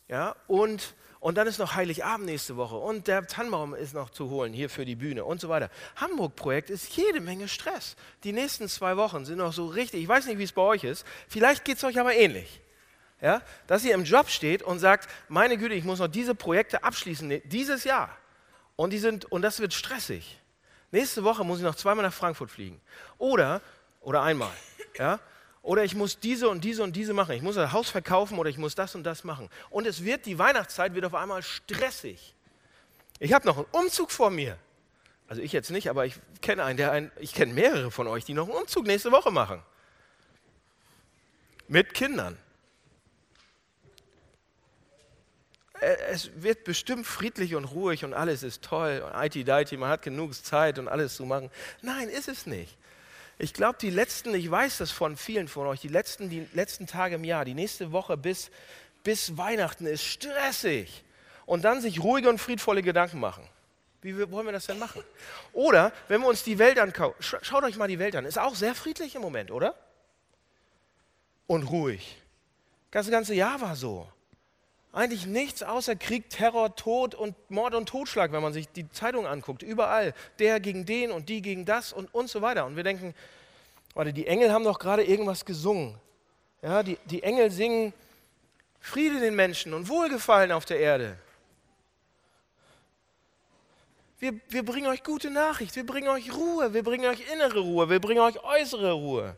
Ja, 0.08 0.36
und 0.48 0.96
und 1.24 1.36
dann 1.36 1.48
ist 1.48 1.58
noch 1.58 1.76
Heiligabend 1.76 2.26
nächste 2.26 2.58
Woche 2.58 2.76
und 2.76 3.08
der 3.08 3.26
Tannenbaum 3.26 3.74
ist 3.74 3.94
noch 3.94 4.10
zu 4.10 4.30
holen 4.30 4.52
hier 4.52 4.70
für 4.70 4.84
die 4.84 4.98
Bühne 4.98 5.24
und 5.24 5.40
so 5.40 5.48
weiter. 5.48 5.70
Hamburg-Projekt 5.96 6.70
ist 6.70 6.98
jede 6.98 7.22
Menge 7.22 7.48
Stress. 7.48 7.96
Die 8.26 8.34
nächsten 8.34 8.68
zwei 8.68 8.98
Wochen 8.98 9.24
sind 9.24 9.38
noch 9.38 9.54
so 9.54 9.68
richtig, 9.68 10.02
ich 10.02 10.08
weiß 10.10 10.26
nicht, 10.26 10.38
wie 10.38 10.44
es 10.44 10.52
bei 10.52 10.64
euch 10.64 10.84
ist, 10.84 11.06
vielleicht 11.30 11.64
geht 11.64 11.78
es 11.78 11.84
euch 11.86 11.98
aber 11.98 12.14
ähnlich. 12.14 12.60
Ja, 13.22 13.42
dass 13.68 13.86
ihr 13.86 13.94
im 13.94 14.04
Job 14.04 14.28
steht 14.28 14.64
und 14.64 14.80
sagt, 14.80 15.10
meine 15.30 15.58
Güte, 15.58 15.76
ich 15.76 15.86
muss 15.86 16.00
noch 16.00 16.10
diese 16.10 16.36
Projekte 16.36 16.84
abschließen 16.84 17.42
dieses 17.46 17.86
Jahr. 17.86 18.10
Und, 18.76 18.92
die 18.92 19.00
sind, 19.00 19.24
und 19.32 19.44
das 19.44 19.62
wird 19.62 19.74
stressig. 19.74 20.42
Nächste 20.92 21.24
Woche 21.24 21.46
muss 21.46 21.60
ich 21.60 21.64
noch 21.64 21.76
zweimal 21.76 22.04
nach 22.04 22.14
Frankfurt 22.14 22.52
fliegen. 22.52 22.82
Oder, 23.18 23.62
oder 24.02 24.24
einmal. 24.24 24.52
Ja? 25.00 25.22
Oder 25.64 25.86
ich 25.86 25.96
muss 25.96 26.20
diese 26.20 26.50
und 26.50 26.64
diese 26.66 26.84
und 26.84 26.94
diese 26.94 27.14
machen. 27.14 27.32
Ich 27.36 27.42
muss 27.42 27.56
das 27.56 27.72
Haus 27.72 27.90
verkaufen 27.90 28.38
oder 28.38 28.50
ich 28.50 28.58
muss 28.58 28.76
das 28.76 28.96
und 28.96 29.04
das 29.04 29.24
machen. 29.24 29.50
Und 29.70 29.88
es 29.88 30.04
wird, 30.04 30.26
die 30.26 30.38
Weihnachtszeit 30.38 30.94
wird 30.94 31.06
auf 31.06 31.16
einmal 31.16 31.42
stressig. 31.42 32.36
Ich 33.18 33.32
habe 33.32 33.48
noch 33.48 33.58
einen 33.58 33.68
Umzug 33.72 34.12
vor 34.12 34.30
mir. 34.30 34.58
Also 35.30 35.42
ich 35.42 35.54
jetzt 35.54 35.72
nicht, 35.72 35.90
aber 35.90 36.06
ich 36.06 36.16
kenne 36.42 36.66
einen, 36.66 36.76
der 36.76 36.92
einen, 36.92 37.12
ich 37.18 37.34
kenne 37.34 37.54
mehrere 37.54 37.92
von 37.92 38.08
euch, 38.08 38.26
die 38.26 38.34
noch 38.34 38.50
einen 38.50 38.58
Umzug 38.58 38.86
nächste 38.86 39.14
Woche 39.14 39.32
machen. 39.32 39.64
Mit 41.70 41.94
Kindern. 41.94 42.38
Es 46.10 46.30
wird 46.36 46.66
bestimmt 46.66 47.08
friedlich 47.08 47.56
und 47.56 47.64
ruhig 47.66 48.04
und 48.04 48.14
alles 48.14 48.44
ist 48.44 48.64
toll 48.64 49.02
und 49.06 49.18
IT-Diti, 49.18 49.78
man 49.78 49.90
hat 49.90 50.02
genug 50.02 50.34
Zeit 50.36 50.78
und 50.78 50.90
alles 50.90 51.16
zu 51.16 51.26
machen. 51.26 51.50
Nein, 51.82 52.10
ist 52.10 52.28
es 52.28 52.46
nicht. 52.46 52.78
Ich 53.38 53.54
glaube, 53.54 53.78
die 53.82 53.90
letzten, 53.90 54.34
ich 54.36 54.50
weiß 54.50 54.78
das 54.78 54.92
von 54.92 55.18
vielen 55.18 55.48
von 55.48 55.68
euch, 55.68 55.82
die 55.82 55.88
letzten, 55.88 56.30
die 56.30 56.48
letzten 56.54 56.88
Tage 56.88 57.16
im 57.16 57.24
Jahr, 57.24 57.46
die 57.46 57.54
nächste 57.54 57.92
Woche 57.92 58.16
bis, 58.16 58.52
bis 59.04 59.38
Weihnachten 59.38 59.86
ist 59.86 60.04
stressig. 60.04 61.04
Und 61.46 61.64
dann 61.66 61.82
sich 61.82 62.02
ruhige 62.02 62.30
und 62.30 62.40
friedvolle 62.40 62.82
Gedanken 62.82 63.20
machen. 63.20 63.48
Wie 64.02 64.18
wollen 64.32 64.46
wir 64.46 64.52
das 64.52 64.66
denn 64.66 64.80
machen? 64.80 65.04
Oder 65.54 65.92
wenn 66.08 66.22
wir 66.22 66.28
uns 66.28 66.44
die 66.44 66.60
Welt 66.60 66.78
anschauen, 66.78 67.14
schaut 67.20 67.64
euch 67.64 67.78
mal 67.78 67.88
die 67.88 68.00
Welt 68.00 68.16
an, 68.16 68.26
ist 68.26 68.38
auch 68.38 68.56
sehr 68.56 68.76
friedlich 68.76 69.16
im 69.16 69.22
Moment, 69.22 69.50
oder? 69.50 69.76
Und 71.48 71.64
ruhig. 71.64 72.18
Das 72.92 73.10
ganze 73.10 73.34
Jahr 73.34 73.60
war 73.60 73.76
so. 73.76 74.08
Eigentlich 74.94 75.26
nichts 75.26 75.64
außer 75.64 75.96
Krieg, 75.96 76.30
Terror, 76.30 76.76
Tod 76.76 77.16
und 77.16 77.36
Mord 77.50 77.74
und 77.74 77.90
Totschlag, 77.90 78.32
wenn 78.32 78.44
man 78.44 78.54
sich 78.54 78.70
die 78.70 78.88
Zeitung 78.92 79.26
anguckt. 79.26 79.64
Überall. 79.64 80.14
Der 80.38 80.60
gegen 80.60 80.86
den 80.86 81.12
und 81.12 81.30
die 81.30 81.42
gegen 81.42 81.66
das 81.66 81.92
und, 81.92 82.14
und 82.14 82.30
so 82.30 82.44
weiter. 82.44 82.68
Und 82.68 82.76
wir 82.76 82.84
denken, 82.84 83.16
warte, 83.96 84.14
die 84.14 84.28
Engel 84.28 84.54
haben 84.54 84.64
doch 84.64 84.78
gerade 84.78 85.04
irgendwas 85.04 85.46
gesungen. 85.46 85.98
Ja, 86.62 86.84
die, 86.84 87.00
die 87.06 87.24
Engel 87.24 87.50
singen 87.50 87.92
Friede 88.80 89.20
den 89.20 89.36
Menschen 89.36 89.74
und 89.74 89.90
Wohlgefallen 89.90 90.52
auf 90.52 90.66
der 90.66 90.80
Erde. 90.80 91.18
Wir, 94.20 94.40
wir 94.50 94.64
bringen 94.64 94.88
euch 94.88 95.04
gute 95.04 95.32
Nachricht, 95.32 95.76
wir 95.76 95.86
bringen 95.86 96.08
euch 96.10 96.34
Ruhe, 96.34 96.74
wir 96.74 96.84
bringen 96.84 97.06
euch 97.06 97.32
innere 97.34 97.60
Ruhe, 97.60 97.90
wir 97.90 98.00
bringen 98.00 98.22
euch 98.22 98.42
äußere 98.44 98.92
Ruhe. 98.92 99.36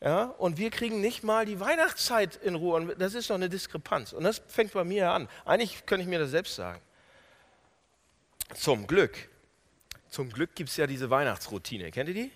Ja, 0.00 0.24
und 0.24 0.58
wir 0.58 0.70
kriegen 0.70 1.00
nicht 1.00 1.24
mal 1.24 1.46
die 1.46 1.58
Weihnachtszeit 1.58 2.36
in 2.36 2.54
Ruhe. 2.54 2.76
Und 2.76 3.00
das 3.00 3.14
ist 3.14 3.30
doch 3.30 3.34
eine 3.34 3.48
Diskrepanz. 3.48 4.12
Und 4.12 4.24
das 4.24 4.42
fängt 4.46 4.72
bei 4.72 4.84
mir 4.84 5.10
an. 5.10 5.28
Eigentlich 5.44 5.86
könnte 5.86 6.02
ich 6.02 6.08
mir 6.08 6.18
das 6.18 6.30
selbst 6.30 6.54
sagen. 6.54 6.80
Zum 8.54 8.86
Glück. 8.86 9.16
Zum 10.10 10.30
Glück 10.30 10.54
gibt 10.54 10.70
es 10.70 10.76
ja 10.76 10.86
diese 10.86 11.10
Weihnachtsroutine. 11.10 11.90
Kennt 11.90 12.08
ihr 12.10 12.14
die? 12.14 12.32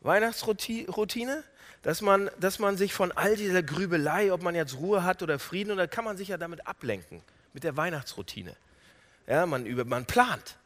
Weihnachtsroutine? 0.00 1.44
Dass 1.82 2.00
man, 2.00 2.30
dass 2.40 2.58
man 2.58 2.76
sich 2.76 2.94
von 2.94 3.12
all 3.12 3.36
dieser 3.36 3.62
Grübelei, 3.62 4.32
ob 4.32 4.42
man 4.42 4.54
jetzt 4.54 4.76
Ruhe 4.78 5.04
hat 5.04 5.22
oder 5.22 5.38
Frieden, 5.38 5.72
oder 5.72 5.86
kann 5.86 6.04
man 6.04 6.16
sich 6.16 6.28
ja 6.28 6.36
damit 6.36 6.66
ablenken, 6.66 7.22
mit 7.52 7.64
der 7.64 7.76
Weihnachtsroutine. 7.76 8.56
Ja, 9.26 9.46
man, 9.46 9.66
über, 9.66 9.84
man 9.84 10.06
plant. 10.06 10.56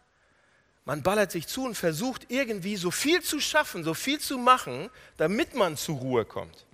Man 0.91 1.05
ballert 1.05 1.31
sich 1.31 1.47
zu 1.47 1.67
und 1.67 1.77
versucht 1.77 2.33
irgendwie 2.33 2.75
so 2.75 2.91
viel 2.91 3.23
zu 3.23 3.39
schaffen, 3.39 3.85
so 3.85 3.95
viel 3.95 4.19
zu 4.19 4.39
machen, 4.39 4.91
damit 5.19 5.55
man 5.55 5.77
zur 5.77 5.99
Ruhe 5.99 6.25
kommt. 6.25 6.67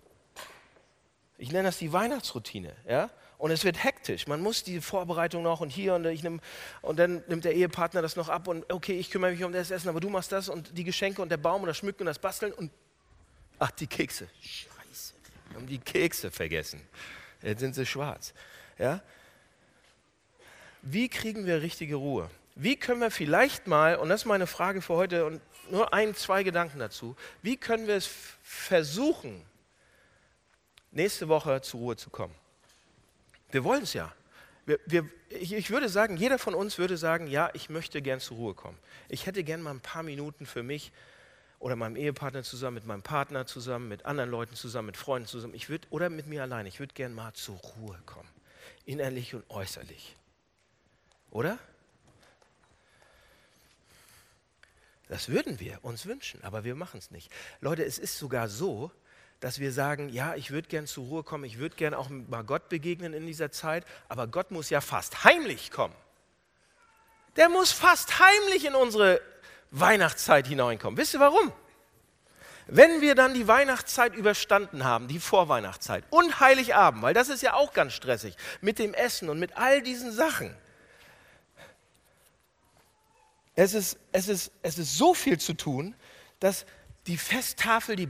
Ich 1.36 1.52
nenne 1.52 1.64
das 1.64 1.76
die 1.76 1.92
Weihnachtsroutine. 1.92 2.74
Ja? 2.88 3.10
Und 3.36 3.50
es 3.50 3.62
wird 3.62 3.84
hektisch. 3.84 4.26
Man 4.26 4.40
muss 4.40 4.62
die 4.62 4.80
Vorbereitung 4.80 5.42
noch 5.42 5.60
und 5.60 5.68
hier 5.68 5.92
und, 5.96 6.06
ich 6.06 6.22
nehm, 6.22 6.40
und 6.80 6.98
dann 6.98 7.24
nimmt 7.28 7.44
der 7.44 7.54
Ehepartner 7.54 8.00
das 8.00 8.16
noch 8.16 8.30
ab 8.30 8.48
und 8.48 8.72
okay, 8.72 8.98
ich 8.98 9.10
kümmere 9.10 9.32
mich 9.32 9.44
um 9.44 9.52
das 9.52 9.70
Essen, 9.70 9.90
aber 9.90 10.00
du 10.00 10.08
machst 10.08 10.32
das 10.32 10.48
und 10.48 10.78
die 10.78 10.84
Geschenke 10.84 11.20
und 11.20 11.28
der 11.28 11.36
Baum 11.36 11.60
und 11.60 11.66
das 11.66 11.76
Schmücken 11.76 12.04
und 12.04 12.06
das 12.06 12.18
Basteln 12.18 12.54
und 12.54 12.70
ach, 13.58 13.70
die 13.72 13.86
Kekse. 13.86 14.30
Scheiße, 14.40 15.12
wir 15.50 15.56
haben 15.58 15.66
die 15.66 15.76
Kekse 15.76 16.30
vergessen. 16.30 16.80
Jetzt 17.42 17.60
sind 17.60 17.74
sie 17.74 17.84
schwarz. 17.84 18.32
Ja? 18.78 19.02
Wie 20.80 21.10
kriegen 21.10 21.44
wir 21.44 21.60
richtige 21.60 21.96
Ruhe? 21.96 22.30
Wie 22.58 22.76
können 22.76 23.02
wir 23.02 23.10
vielleicht 23.10 23.66
mal, 23.66 23.96
und 23.96 24.08
das 24.08 24.22
ist 24.22 24.24
meine 24.24 24.46
Frage 24.46 24.80
für 24.80 24.94
heute 24.94 25.26
und 25.26 25.42
nur 25.70 25.92
ein, 25.92 26.14
zwei 26.14 26.42
Gedanken 26.42 26.78
dazu, 26.78 27.14
wie 27.42 27.58
können 27.58 27.86
wir 27.86 27.96
es 27.96 28.08
versuchen, 28.42 29.44
nächste 30.90 31.28
Woche 31.28 31.60
zur 31.60 31.80
Ruhe 31.80 31.96
zu 31.96 32.08
kommen? 32.08 32.34
Wir 33.50 33.62
wollen 33.62 33.82
es 33.82 33.92
ja. 33.92 34.10
Wir, 34.64 34.80
wir, 34.86 35.06
ich, 35.28 35.52
ich, 35.52 35.70
würde 35.70 35.90
sagen, 35.90 36.16
jeder 36.16 36.38
von 36.38 36.54
uns 36.54 36.78
würde 36.78 36.96
sagen, 36.96 37.26
ja, 37.26 37.50
ich 37.52 37.68
möchte 37.68 38.00
gern 38.00 38.20
zur 38.20 38.38
Ruhe 38.38 38.54
kommen. 38.54 38.78
Ich 39.10 39.26
hätte 39.26 39.44
gern 39.44 39.60
mal 39.60 39.72
ein 39.72 39.80
paar 39.80 40.02
Minuten 40.02 40.46
für 40.46 40.62
mich 40.62 40.92
oder 41.58 41.76
meinem 41.76 41.96
Ehepartner 41.96 42.42
zusammen, 42.42 42.76
mit 42.76 42.86
meinem 42.86 43.02
Partner 43.02 43.44
zusammen, 43.46 43.86
mit 43.88 44.06
anderen 44.06 44.30
Leuten 44.30 44.54
zusammen, 44.54 44.86
mit 44.86 44.96
Freunden 44.96 45.28
zusammen. 45.28 45.52
Ich 45.52 45.68
würd, 45.68 45.86
oder 45.90 46.08
mit 46.08 46.26
mir 46.26 46.42
allein. 46.42 46.64
Ich 46.64 46.80
würde 46.80 46.94
gern 46.94 47.12
mal 47.12 47.34
zur 47.34 47.56
Ruhe 47.56 48.00
kommen. 48.06 48.28
Innerlich 48.86 49.34
und 49.34 49.44
äußerlich. 49.50 50.16
Oder? 51.30 51.58
Das 55.08 55.28
würden 55.28 55.60
wir 55.60 55.78
uns 55.82 56.06
wünschen, 56.06 56.42
aber 56.42 56.64
wir 56.64 56.74
machen 56.74 56.98
es 56.98 57.10
nicht. 57.10 57.30
Leute, 57.60 57.84
es 57.84 57.98
ist 57.98 58.18
sogar 58.18 58.48
so, 58.48 58.90
dass 59.40 59.60
wir 59.60 59.70
sagen, 59.70 60.08
ja, 60.08 60.34
ich 60.34 60.50
würde 60.50 60.68
gern 60.68 60.86
zur 60.86 61.04
Ruhe 61.04 61.22
kommen, 61.22 61.44
ich 61.44 61.58
würde 61.58 61.76
gern 61.76 61.94
auch 61.94 62.08
mal 62.08 62.42
Gott 62.42 62.68
begegnen 62.68 63.12
in 63.12 63.26
dieser 63.26 63.50
Zeit, 63.50 63.84
aber 64.08 64.26
Gott 64.26 64.50
muss 64.50 64.70
ja 64.70 64.80
fast 64.80 65.24
heimlich 65.24 65.70
kommen. 65.70 65.94
Der 67.36 67.48
muss 67.48 67.70
fast 67.70 68.18
heimlich 68.18 68.64
in 68.64 68.74
unsere 68.74 69.20
Weihnachtszeit 69.70 70.46
hineinkommen. 70.46 70.96
Wisst 70.96 71.14
ihr 71.14 71.20
warum? 71.20 71.52
Wenn 72.66 73.00
wir 73.00 73.14
dann 73.14 73.34
die 73.34 73.46
Weihnachtszeit 73.46 74.14
überstanden 74.14 74.84
haben, 74.84 75.06
die 75.06 75.20
Vorweihnachtszeit 75.20 76.02
und 76.10 76.40
Heiligabend, 76.40 77.02
weil 77.02 77.14
das 77.14 77.28
ist 77.28 77.42
ja 77.42 77.54
auch 77.54 77.72
ganz 77.72 77.92
stressig 77.92 78.36
mit 78.60 78.78
dem 78.78 78.92
Essen 78.94 79.28
und 79.28 79.38
mit 79.38 79.56
all 79.56 79.82
diesen 79.82 80.10
Sachen. 80.10 80.56
Es 83.56 83.74
ist, 83.74 83.98
es 84.12 84.28
ist, 84.28 84.52
es 84.62 84.78
ist 84.78 84.96
so 84.96 85.14
viel 85.14 85.38
zu 85.38 85.54
tun, 85.54 85.96
dass 86.38 86.66
die 87.06 87.16
Festtafel, 87.16 87.96
die 87.96 88.08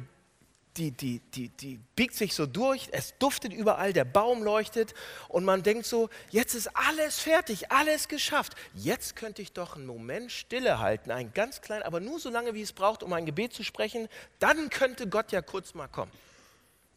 die, 0.77 0.91
die, 0.91 1.21
die, 1.35 1.49
die 1.49 1.81
biegt 1.95 2.15
sich 2.15 2.35
so 2.35 2.47
durch, 2.47 2.89
es 2.93 3.15
duftet 3.19 3.53
überall, 3.53 3.93
der 3.93 4.05
Baum 4.05 4.43
leuchtet 4.43 4.95
und 5.29 5.45
man 5.45 5.63
denkt 5.63 5.87
so, 5.87 6.11
jetzt 6.31 6.55
ist 6.55 6.69
alles 6.77 7.19
fertig, 7.19 7.71
alles 7.71 8.09
geschafft. 8.09 8.55
Jetzt 8.75 9.17
könnte 9.17 9.43
ich 9.43 9.53
doch 9.53 9.77
einen 9.77 9.87
Moment 9.87 10.31
Stille 10.31 10.79
halten, 10.79 11.11
ein 11.11 11.33
ganz 11.33 11.61
klein, 11.61 11.83
aber 11.83 12.01
nur 12.01 12.21
so 12.21 12.31
lange, 12.31 12.55
wie 12.55 12.63
es 12.63 12.73
braucht, 12.73 13.03
um 13.03 13.13
ein 13.13 13.25
Gebet 13.27 13.55
zu 13.55 13.65
sprechen. 13.65 14.09
Dann 14.39 14.71
könnte 14.71 15.09
Gott 15.09 15.33
ja 15.33 15.41
kurz 15.41 15.75
mal 15.75 15.89
kommen. 15.89 16.13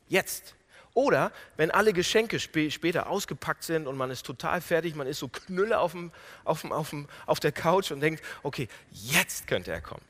Jetzt. 0.08 0.56
Oder 1.00 1.32
wenn 1.56 1.72
alle 1.72 1.94
Geschenke 1.94 2.36
sp 2.44 2.68
später 2.72 3.08
ausgepackt 3.08 3.64
sind 3.64 3.88
und 3.88 3.96
man 3.96 4.12
ist 4.12 4.26
total 4.26 4.60
fertig, 4.60 4.96
man 4.96 5.08
ist 5.08 5.20
so 5.20 5.30
knülle 5.30 5.80
auf, 5.80 5.94
dem, 5.94 6.12
auf, 6.44 6.60
dem, 6.60 6.74
auf, 6.74 6.90
dem, 6.90 7.08
auf 7.26 7.40
der 7.40 7.54
Couch 7.54 7.92
und 7.92 8.02
denkt, 8.02 8.22
okay, 8.44 8.68
jetzt 8.92 9.48
könnte 9.48 9.72
er 9.72 9.80
kommen. 9.80 10.04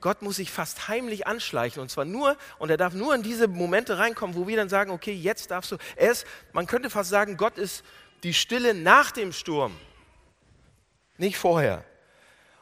Gott 0.00 0.22
muss 0.22 0.36
sich 0.36 0.50
fast 0.50 0.88
heimlich 0.88 1.28
anschleichen 1.28 1.80
und 1.80 1.88
zwar 1.88 2.04
nur, 2.04 2.36
und 2.58 2.70
er 2.70 2.78
darf 2.78 2.94
nur 2.94 3.14
in 3.14 3.22
diese 3.22 3.46
Momente 3.46 3.96
reinkommen, 3.96 4.34
wo 4.34 4.48
wir 4.48 4.56
dann 4.56 4.68
sagen, 4.68 4.90
okay, 4.90 5.12
jetzt 5.12 5.52
darfst 5.52 5.70
du, 5.70 5.76
er 5.94 6.10
ist, 6.10 6.26
man 6.52 6.66
könnte 6.66 6.90
fast 6.90 7.10
sagen, 7.10 7.36
Gott 7.36 7.56
ist 7.56 7.84
die 8.24 8.34
Stille 8.34 8.74
nach 8.74 9.12
dem 9.12 9.32
Sturm, 9.32 9.76
nicht 11.16 11.38
vorher. 11.38 11.84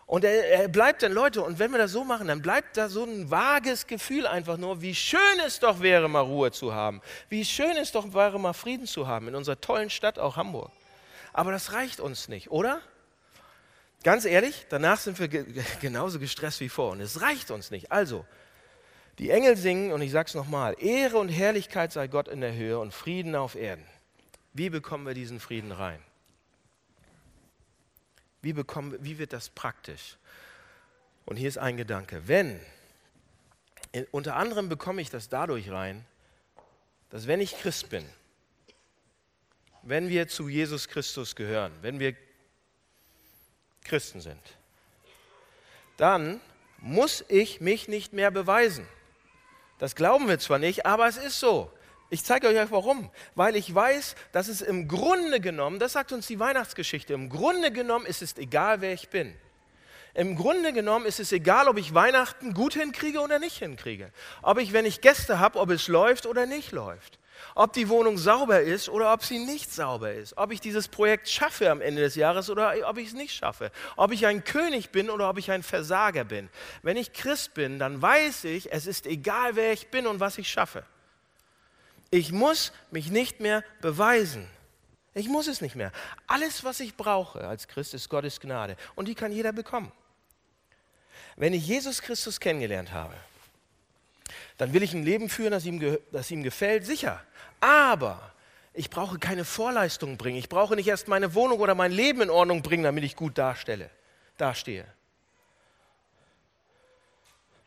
Und 0.08 0.24
er, 0.24 0.48
er, 0.48 0.68
bleibt 0.68 1.02
dann, 1.02 1.12
Leute, 1.12 1.42
und 1.42 1.58
wenn 1.58 1.70
wir 1.70 1.76
das 1.76 1.92
so 1.92 2.02
machen, 2.02 2.28
dann 2.28 2.40
bleibt 2.40 2.78
da 2.78 2.88
so 2.88 3.04
ein 3.04 3.30
vages 3.30 3.86
Gefühl 3.86 4.26
einfach 4.26 4.56
nur, 4.56 4.80
wie 4.80 4.94
schön 4.94 5.20
es 5.46 5.60
doch 5.60 5.80
wäre, 5.80 6.08
mal 6.08 6.22
Ruhe 6.22 6.50
zu 6.50 6.72
haben. 6.72 7.02
Wie 7.28 7.44
schön 7.44 7.76
es 7.76 7.92
doch 7.92 8.14
wäre, 8.14 8.40
mal 8.40 8.54
Frieden 8.54 8.86
zu 8.86 9.06
haben 9.06 9.28
in 9.28 9.34
unserer 9.34 9.60
tollen 9.60 9.90
Stadt, 9.90 10.18
auch 10.18 10.36
Hamburg. 10.36 10.72
Aber 11.34 11.52
das 11.52 11.74
reicht 11.74 12.00
uns 12.00 12.28
nicht, 12.28 12.50
oder? 12.50 12.80
Ganz 14.02 14.24
ehrlich, 14.24 14.64
danach 14.70 14.98
sind 14.98 15.20
wir 15.20 15.28
ge 15.28 15.44
genauso 15.82 16.18
gestresst 16.18 16.60
wie 16.60 16.70
vor 16.70 16.92
und 16.92 17.02
es 17.02 17.20
reicht 17.20 17.50
uns 17.50 17.70
nicht. 17.70 17.92
Also, 17.92 18.24
die 19.18 19.28
Engel 19.28 19.58
singen, 19.58 19.92
und 19.92 20.00
ich 20.00 20.10
sage 20.10 20.28
es 20.28 20.34
nochmal, 20.34 20.74
Ehre 20.78 21.18
und 21.18 21.28
Herrlichkeit 21.28 21.92
sei 21.92 22.08
Gott 22.08 22.28
in 22.28 22.40
der 22.40 22.54
Höhe 22.54 22.78
und 22.78 22.94
Frieden 22.94 23.36
auf 23.36 23.56
Erden. 23.56 23.84
Wie 24.54 24.70
bekommen 24.70 25.06
wir 25.06 25.12
diesen 25.12 25.38
Frieden 25.38 25.70
rein? 25.70 26.02
Wie, 28.42 28.52
bekommen, 28.52 28.96
wie 29.00 29.18
wird 29.18 29.32
das 29.32 29.48
praktisch? 29.48 30.16
Und 31.24 31.36
hier 31.36 31.48
ist 31.48 31.58
ein 31.58 31.76
Gedanke. 31.76 32.26
Wenn, 32.26 32.60
unter 34.10 34.36
anderem 34.36 34.68
bekomme 34.68 35.02
ich 35.02 35.10
das 35.10 35.28
dadurch 35.28 35.70
rein, 35.70 36.04
dass 37.10 37.26
wenn 37.26 37.40
ich 37.40 37.58
Christ 37.58 37.90
bin, 37.90 38.04
wenn 39.82 40.08
wir 40.08 40.28
zu 40.28 40.48
Jesus 40.48 40.88
Christus 40.88 41.34
gehören, 41.34 41.72
wenn 41.82 41.98
wir 41.98 42.14
Christen 43.84 44.20
sind, 44.20 44.42
dann 45.96 46.40
muss 46.78 47.24
ich 47.28 47.60
mich 47.60 47.88
nicht 47.88 48.12
mehr 48.12 48.30
beweisen. 48.30 48.86
Das 49.78 49.94
glauben 49.94 50.28
wir 50.28 50.38
zwar 50.38 50.58
nicht, 50.58 50.86
aber 50.86 51.08
es 51.08 51.16
ist 51.16 51.40
so. 51.40 51.72
Ich 52.10 52.24
zeige 52.24 52.48
euch 52.48 52.70
warum. 52.70 53.10
Weil 53.34 53.56
ich 53.56 53.74
weiß, 53.74 54.14
dass 54.32 54.48
es 54.48 54.60
im 54.60 54.88
Grunde 54.88 55.40
genommen, 55.40 55.78
das 55.78 55.92
sagt 55.92 56.12
uns 56.12 56.26
die 56.26 56.38
Weihnachtsgeschichte, 56.38 57.12
im 57.12 57.28
Grunde 57.28 57.70
genommen 57.70 58.06
ist 58.06 58.22
es 58.22 58.36
egal, 58.38 58.80
wer 58.80 58.92
ich 58.92 59.08
bin. 59.08 59.34
Im 60.14 60.36
Grunde 60.36 60.72
genommen 60.72 61.06
ist 61.06 61.20
es 61.20 61.32
egal, 61.32 61.68
ob 61.68 61.78
ich 61.78 61.94
Weihnachten 61.94 62.54
gut 62.54 62.74
hinkriege 62.74 63.20
oder 63.20 63.38
nicht 63.38 63.58
hinkriege. 63.58 64.10
Ob 64.42 64.58
ich, 64.58 64.72
wenn 64.72 64.84
ich 64.84 65.00
Gäste 65.00 65.38
habe, 65.38 65.60
ob 65.60 65.70
es 65.70 65.86
läuft 65.86 66.26
oder 66.26 66.46
nicht 66.46 66.72
läuft 66.72 67.18
ob 67.54 67.72
die 67.72 67.88
Wohnung 67.88 68.18
sauber 68.18 68.60
ist 68.60 68.88
oder 68.88 69.12
ob 69.12 69.24
sie 69.24 69.38
nicht 69.38 69.72
sauber 69.72 70.12
ist, 70.12 70.36
ob 70.36 70.52
ich 70.52 70.60
dieses 70.60 70.88
Projekt 70.88 71.28
schaffe 71.28 71.70
am 71.70 71.80
Ende 71.80 72.02
des 72.02 72.14
Jahres 72.14 72.50
oder 72.50 72.74
ob 72.88 72.98
ich 72.98 73.08
es 73.08 73.14
nicht 73.14 73.34
schaffe, 73.34 73.70
ob 73.96 74.12
ich 74.12 74.26
ein 74.26 74.44
König 74.44 74.90
bin 74.90 75.10
oder 75.10 75.28
ob 75.28 75.38
ich 75.38 75.50
ein 75.50 75.62
Versager 75.62 76.24
bin. 76.24 76.48
Wenn 76.82 76.96
ich 76.96 77.12
Christ 77.12 77.54
bin, 77.54 77.78
dann 77.78 78.00
weiß 78.00 78.44
ich, 78.44 78.72
es 78.72 78.86
ist 78.86 79.06
egal, 79.06 79.56
wer 79.56 79.72
ich 79.72 79.88
bin 79.88 80.06
und 80.06 80.20
was 80.20 80.38
ich 80.38 80.48
schaffe. 80.48 80.84
Ich 82.10 82.32
muss 82.32 82.72
mich 82.90 83.10
nicht 83.10 83.40
mehr 83.40 83.62
beweisen. 83.80 84.48
Ich 85.14 85.28
muss 85.28 85.46
es 85.46 85.60
nicht 85.60 85.74
mehr. 85.74 85.92
Alles, 86.26 86.64
was 86.64 86.80
ich 86.80 86.96
brauche 86.96 87.46
als 87.46 87.68
Christ, 87.68 87.94
ist 87.94 88.08
Gottes 88.08 88.40
Gnade 88.40 88.76
und 88.94 89.08
die 89.08 89.14
kann 89.14 89.32
jeder 89.32 89.52
bekommen. 89.52 89.92
Wenn 91.36 91.52
ich 91.52 91.66
Jesus 91.66 92.02
Christus 92.02 92.40
kennengelernt 92.40 92.92
habe, 92.92 93.14
dann 94.56 94.72
will 94.72 94.82
ich 94.82 94.92
ein 94.92 95.04
Leben 95.04 95.28
führen, 95.28 95.52
das 95.52 95.64
ihm, 95.64 95.98
das 96.12 96.30
ihm 96.30 96.42
gefällt, 96.42 96.84
sicher. 96.84 97.22
Aber 97.60 98.32
ich 98.74 98.90
brauche 98.90 99.18
keine 99.18 99.44
Vorleistungen 99.44 100.16
bringen. 100.16 100.38
Ich 100.38 100.48
brauche 100.48 100.76
nicht 100.76 100.86
erst 100.86 101.08
meine 101.08 101.34
Wohnung 101.34 101.60
oder 101.60 101.74
mein 101.74 101.92
Leben 101.92 102.22
in 102.22 102.30
Ordnung 102.30 102.62
bringen, 102.62 102.84
damit 102.84 103.04
ich 103.04 103.16
gut 103.16 103.38
darstelle, 103.38 103.90
dastehe. 104.36 104.86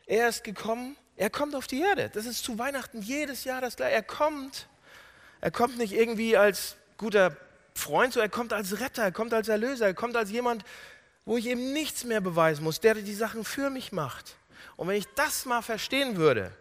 Er 0.06 0.28
ist 0.28 0.44
gekommen, 0.44 0.96
er 1.16 1.30
kommt 1.30 1.54
auf 1.54 1.66
die 1.66 1.80
Erde. 1.80 2.10
Das 2.12 2.26
ist 2.26 2.44
zu 2.44 2.58
Weihnachten 2.58 3.02
jedes 3.02 3.44
Jahr 3.44 3.60
das 3.60 3.76
gleiche. 3.76 3.94
Er 3.94 4.02
kommt. 4.02 4.68
Er 5.40 5.50
kommt 5.50 5.76
nicht 5.78 5.92
irgendwie 5.92 6.36
als 6.36 6.76
guter 6.96 7.36
Freund, 7.74 8.12
sondern 8.12 8.30
er 8.30 8.34
kommt 8.34 8.52
als 8.52 8.80
Retter, 8.80 9.02
er 9.02 9.12
kommt 9.12 9.34
als 9.34 9.48
Erlöser, 9.48 9.86
er 9.86 9.94
kommt 9.94 10.16
als 10.16 10.30
jemand, 10.30 10.64
wo 11.24 11.36
ich 11.36 11.46
eben 11.46 11.72
nichts 11.72 12.04
mehr 12.04 12.20
beweisen 12.20 12.62
muss, 12.62 12.80
der 12.80 12.94
die 12.94 13.14
Sachen 13.14 13.44
für 13.44 13.70
mich 13.70 13.92
macht. 13.92 14.36
Und 14.76 14.88
wenn 14.88 14.96
ich 14.96 15.06
das 15.14 15.44
mal 15.44 15.62
verstehen 15.62 16.16
würde, 16.16 16.52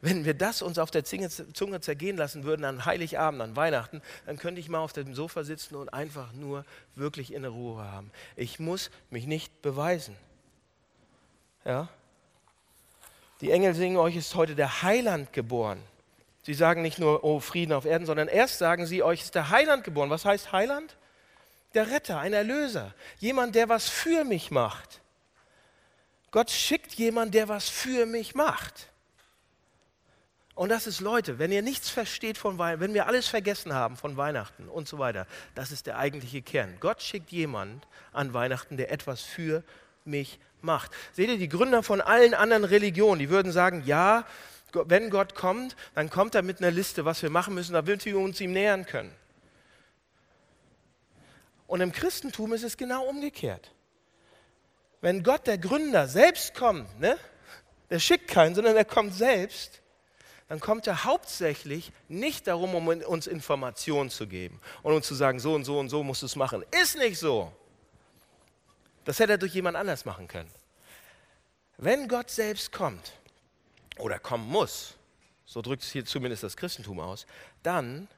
wenn 0.00 0.24
wir 0.24 0.34
das 0.34 0.62
uns 0.62 0.78
auf 0.78 0.90
der 0.90 1.04
Zunge 1.04 1.80
zergehen 1.80 2.16
lassen 2.16 2.44
würden 2.44 2.64
an 2.64 2.84
Heiligabend, 2.84 3.42
an 3.42 3.56
Weihnachten, 3.56 4.02
dann 4.26 4.36
könnte 4.38 4.60
ich 4.60 4.68
mal 4.68 4.78
auf 4.78 4.92
dem 4.92 5.14
Sofa 5.14 5.42
sitzen 5.42 5.74
und 5.74 5.88
einfach 5.88 6.32
nur 6.32 6.64
wirklich 6.94 7.32
in 7.32 7.42
der 7.42 7.50
Ruhe 7.50 7.82
haben. 7.82 8.10
Ich 8.36 8.58
muss 8.58 8.90
mich 9.10 9.26
nicht 9.26 9.62
beweisen. 9.62 10.16
Ja? 11.64 11.88
Die 13.40 13.50
Engel 13.50 13.74
singen, 13.74 13.96
euch 13.98 14.16
ist 14.16 14.34
heute 14.34 14.54
der 14.54 14.82
Heiland 14.82 15.32
geboren. 15.32 15.82
Sie 16.42 16.54
sagen 16.54 16.82
nicht 16.82 16.98
nur, 16.98 17.24
oh 17.24 17.40
Frieden 17.40 17.72
auf 17.72 17.84
Erden, 17.84 18.06
sondern 18.06 18.28
erst 18.28 18.58
sagen 18.58 18.86
sie, 18.86 19.02
euch 19.02 19.22
ist 19.22 19.34
der 19.34 19.50
Heiland 19.50 19.84
geboren. 19.84 20.10
Was 20.10 20.24
heißt 20.24 20.52
Heiland? 20.52 20.96
Der 21.74 21.90
Retter, 21.90 22.18
ein 22.20 22.32
Erlöser, 22.32 22.94
jemand, 23.18 23.54
der 23.54 23.68
was 23.68 23.88
für 23.88 24.24
mich 24.24 24.50
macht. 24.50 25.00
Gott 26.30 26.50
schickt 26.50 26.94
jemand, 26.94 27.34
der 27.34 27.48
was 27.48 27.68
für 27.68 28.06
mich 28.06 28.34
macht. 28.34 28.88
Und 30.54 30.70
das 30.70 30.86
ist, 30.86 31.00
Leute, 31.00 31.38
wenn 31.38 31.52
ihr 31.52 31.60
nichts 31.60 31.90
versteht 31.90 32.38
von 32.38 32.56
Weihnachten, 32.58 32.80
wenn 32.80 32.94
wir 32.94 33.06
alles 33.06 33.28
vergessen 33.28 33.74
haben 33.74 33.96
von 33.96 34.16
Weihnachten 34.16 34.68
und 34.68 34.88
so 34.88 34.98
weiter, 34.98 35.26
das 35.54 35.70
ist 35.70 35.86
der 35.86 35.98
eigentliche 35.98 36.40
Kern. 36.40 36.76
Gott 36.80 37.02
schickt 37.02 37.30
jemand 37.30 37.86
an 38.12 38.32
Weihnachten, 38.32 38.78
der 38.78 38.90
etwas 38.90 39.20
für 39.20 39.62
mich 40.06 40.38
macht. 40.60 40.90
Seht 41.12 41.28
ihr, 41.28 41.38
die 41.38 41.48
Gründer 41.48 41.82
von 41.82 42.00
allen 42.00 42.34
anderen 42.34 42.64
Religionen, 42.64 43.18
die 43.18 43.30
würden 43.30 43.52
sagen, 43.52 43.82
ja, 43.86 44.24
wenn 44.72 45.10
Gott 45.10 45.34
kommt, 45.34 45.76
dann 45.94 46.10
kommt 46.10 46.34
er 46.34 46.42
mit 46.42 46.58
einer 46.58 46.70
Liste, 46.70 47.04
was 47.04 47.22
wir 47.22 47.30
machen 47.30 47.54
müssen, 47.54 47.72
damit 47.72 48.04
wir 48.04 48.18
uns 48.18 48.40
ihm 48.40 48.52
nähern 48.52 48.84
können. 48.84 49.12
Und 51.66 51.80
im 51.80 51.92
Christentum 51.92 52.52
ist 52.52 52.62
es 52.62 52.76
genau 52.76 53.04
umgekehrt. 53.04 53.72
Wenn 55.00 55.22
Gott, 55.22 55.46
der 55.46 55.58
Gründer, 55.58 56.08
selbst 56.08 56.54
kommt, 56.54 57.00
ne? 57.00 57.16
der 57.90 57.98
schickt 57.98 58.28
keinen, 58.28 58.54
sondern 58.54 58.76
er 58.76 58.84
kommt 58.84 59.14
selbst, 59.14 59.82
dann 60.48 60.60
kommt 60.60 60.86
er 60.86 61.04
hauptsächlich 61.04 61.92
nicht 62.08 62.46
darum, 62.46 62.74
um 62.74 62.86
uns 62.88 63.26
Informationen 63.26 64.10
zu 64.10 64.28
geben 64.28 64.60
und 64.82 64.94
uns 64.94 65.06
zu 65.06 65.14
sagen, 65.14 65.40
so 65.40 65.54
und 65.54 65.64
so 65.64 65.78
und 65.78 65.88
so 65.88 66.02
musst 66.04 66.22
du 66.22 66.26
es 66.26 66.36
machen. 66.36 66.64
Ist 66.82 66.96
nicht 66.96 67.18
so. 67.18 67.52
Das 69.06 69.20
hätte 69.20 69.32
er 69.32 69.38
durch 69.38 69.54
jemand 69.54 69.76
anders 69.76 70.04
machen 70.04 70.28
können. 70.28 70.50
Wenn 71.78 72.08
Gott 72.08 72.30
selbst 72.30 72.72
kommt 72.72 73.12
oder 73.98 74.18
kommen 74.18 74.48
muss, 74.48 74.94
so 75.46 75.62
drückt 75.62 75.84
es 75.84 75.92
hier 75.92 76.04
zumindest 76.04 76.42
das 76.42 76.56
Christentum 76.56 77.00
aus, 77.00 77.26
dann 77.62 78.08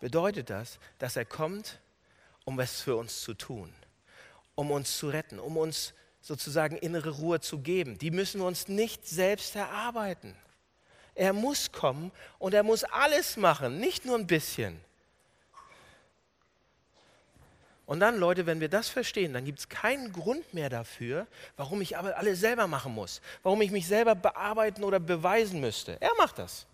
bedeutet 0.00 0.50
das, 0.50 0.78
dass 0.98 1.16
er 1.16 1.26
kommt, 1.26 1.80
um 2.44 2.56
was 2.56 2.80
für 2.80 2.96
uns 2.96 3.20
zu 3.20 3.34
tun, 3.34 3.72
um 4.54 4.70
uns 4.70 4.96
zu 4.96 5.10
retten, 5.10 5.38
um 5.38 5.58
uns 5.58 5.92
sozusagen 6.22 6.76
innere 6.76 7.10
Ruhe 7.10 7.40
zu 7.40 7.58
geben. 7.58 7.98
Die 7.98 8.10
müssen 8.10 8.40
wir 8.40 8.46
uns 8.46 8.68
nicht 8.68 9.06
selbst 9.06 9.54
erarbeiten. 9.54 10.34
Er 11.14 11.34
muss 11.34 11.72
kommen 11.72 12.10
und 12.38 12.54
er 12.54 12.62
muss 12.62 12.84
alles 12.84 13.36
machen, 13.36 13.80
nicht 13.80 14.06
nur 14.06 14.16
ein 14.16 14.26
bisschen. 14.26 14.80
Und 17.86 18.00
dann, 18.00 18.18
Leute, 18.18 18.46
wenn 18.46 18.60
wir 18.60 18.68
das 18.68 18.88
verstehen, 18.88 19.32
dann 19.32 19.44
gibt 19.44 19.60
es 19.60 19.68
keinen 19.68 20.12
Grund 20.12 20.52
mehr 20.52 20.68
dafür, 20.68 21.28
warum 21.56 21.80
ich 21.80 21.96
aber 21.96 22.16
alles 22.16 22.40
selber 22.40 22.66
machen 22.66 22.92
muss, 22.92 23.20
warum 23.44 23.62
ich 23.62 23.70
mich 23.70 23.86
selber 23.86 24.16
bearbeiten 24.16 24.82
oder 24.82 24.98
beweisen 24.98 25.60
müsste. 25.60 25.96
Er 26.00 26.10
macht 26.18 26.38
das. 26.38 26.66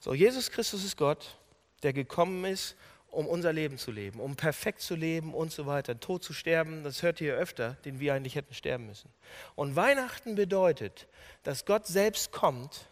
So, 0.00 0.14
Jesus 0.14 0.50
Christus 0.50 0.84
ist 0.84 0.96
Gott, 0.96 1.36
der 1.82 1.92
gekommen 1.92 2.44
ist, 2.46 2.76
um 3.10 3.26
unser 3.26 3.52
Leben 3.52 3.78
zu 3.78 3.90
leben, 3.90 4.20
um 4.20 4.36
perfekt 4.36 4.80
zu 4.80 4.94
leben 4.94 5.34
und 5.34 5.52
so 5.52 5.66
weiter. 5.66 5.98
Tod 5.98 6.22
zu 6.22 6.32
sterben, 6.32 6.82
das 6.84 7.02
hört 7.02 7.20
ihr 7.20 7.34
öfter, 7.34 7.76
den 7.84 8.00
wir 8.00 8.14
eigentlich 8.14 8.34
hätten 8.34 8.54
sterben 8.54 8.86
müssen. 8.86 9.10
Und 9.54 9.76
Weihnachten 9.76 10.34
bedeutet, 10.34 11.06
dass 11.42 11.64
Gott 11.64 11.86
selbst 11.86 12.32
kommt, 12.32 12.86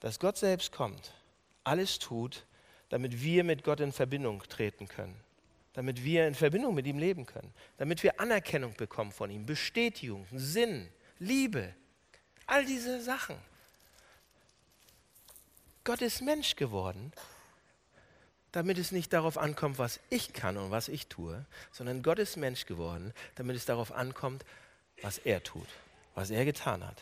dass 0.00 0.18
Gott 0.18 0.36
selbst 0.36 0.72
kommt, 0.72 1.12
alles 1.64 1.98
tut, 1.98 2.44
damit 2.92 3.22
wir 3.22 3.42
mit 3.42 3.64
Gott 3.64 3.80
in 3.80 3.90
Verbindung 3.90 4.42
treten 4.50 4.86
können, 4.86 5.18
damit 5.72 6.04
wir 6.04 6.28
in 6.28 6.34
Verbindung 6.34 6.74
mit 6.74 6.86
ihm 6.86 6.98
leben 6.98 7.24
können, 7.24 7.50
damit 7.78 8.02
wir 8.02 8.20
Anerkennung 8.20 8.74
bekommen 8.74 9.12
von 9.12 9.30
ihm, 9.30 9.46
Bestätigung, 9.46 10.26
Sinn, 10.30 10.90
Liebe, 11.18 11.72
all 12.44 12.66
diese 12.66 13.00
Sachen. 13.00 13.36
Gott 15.84 16.02
ist 16.02 16.20
Mensch 16.20 16.54
geworden, 16.54 17.12
damit 18.52 18.76
es 18.76 18.92
nicht 18.92 19.14
darauf 19.14 19.38
ankommt, 19.38 19.78
was 19.78 19.98
ich 20.10 20.34
kann 20.34 20.58
und 20.58 20.70
was 20.70 20.88
ich 20.88 21.06
tue, 21.06 21.46
sondern 21.70 22.02
Gott 22.02 22.18
ist 22.18 22.36
Mensch 22.36 22.66
geworden, 22.66 23.14
damit 23.36 23.56
es 23.56 23.64
darauf 23.64 23.90
ankommt, 23.90 24.44
was 25.00 25.16
er 25.16 25.42
tut, 25.42 25.68
was 26.14 26.28
er 26.28 26.44
getan 26.44 26.86
hat. 26.86 27.00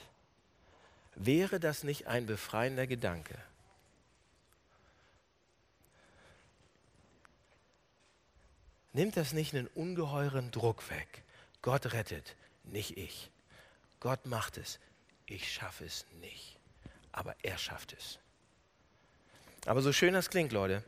Wäre 1.17 1.59
das 1.59 1.83
nicht 1.83 2.07
ein 2.07 2.27
befreiender 2.27 2.87
Gedanke? 2.87 3.37
Nimmt 8.93 9.17
das 9.17 9.33
nicht 9.33 9.55
einen 9.55 9.67
ungeheuren 9.69 10.51
Druck 10.51 10.89
weg. 10.91 11.23
Gott 11.63 11.93
rettet, 11.93 12.37
nicht 12.65 12.97
ich. 12.97 13.31
Gott 14.01 14.27
macht 14.27 14.57
es, 14.57 14.79
ich 15.27 15.53
schaffe 15.53 15.85
es 15.85 16.07
nicht. 16.21 16.59
Aber 17.13 17.35
er 17.43 17.59
schafft 17.59 17.93
es. 17.93 18.19
Aber 19.67 19.83
so 19.83 19.93
schön 19.93 20.15
das 20.15 20.31
klingt, 20.31 20.53
Leute, 20.53 20.83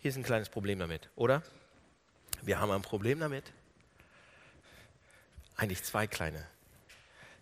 hier 0.00 0.10
ist 0.10 0.16
ein 0.16 0.24
kleines 0.24 0.48
Problem 0.48 0.78
damit, 0.78 1.08
oder? 1.16 1.42
Wir 2.42 2.60
haben 2.60 2.70
ein 2.70 2.82
Problem 2.82 3.20
damit. 3.20 3.44
Eigentlich 5.56 5.82
zwei 5.84 6.06
kleine. 6.06 6.46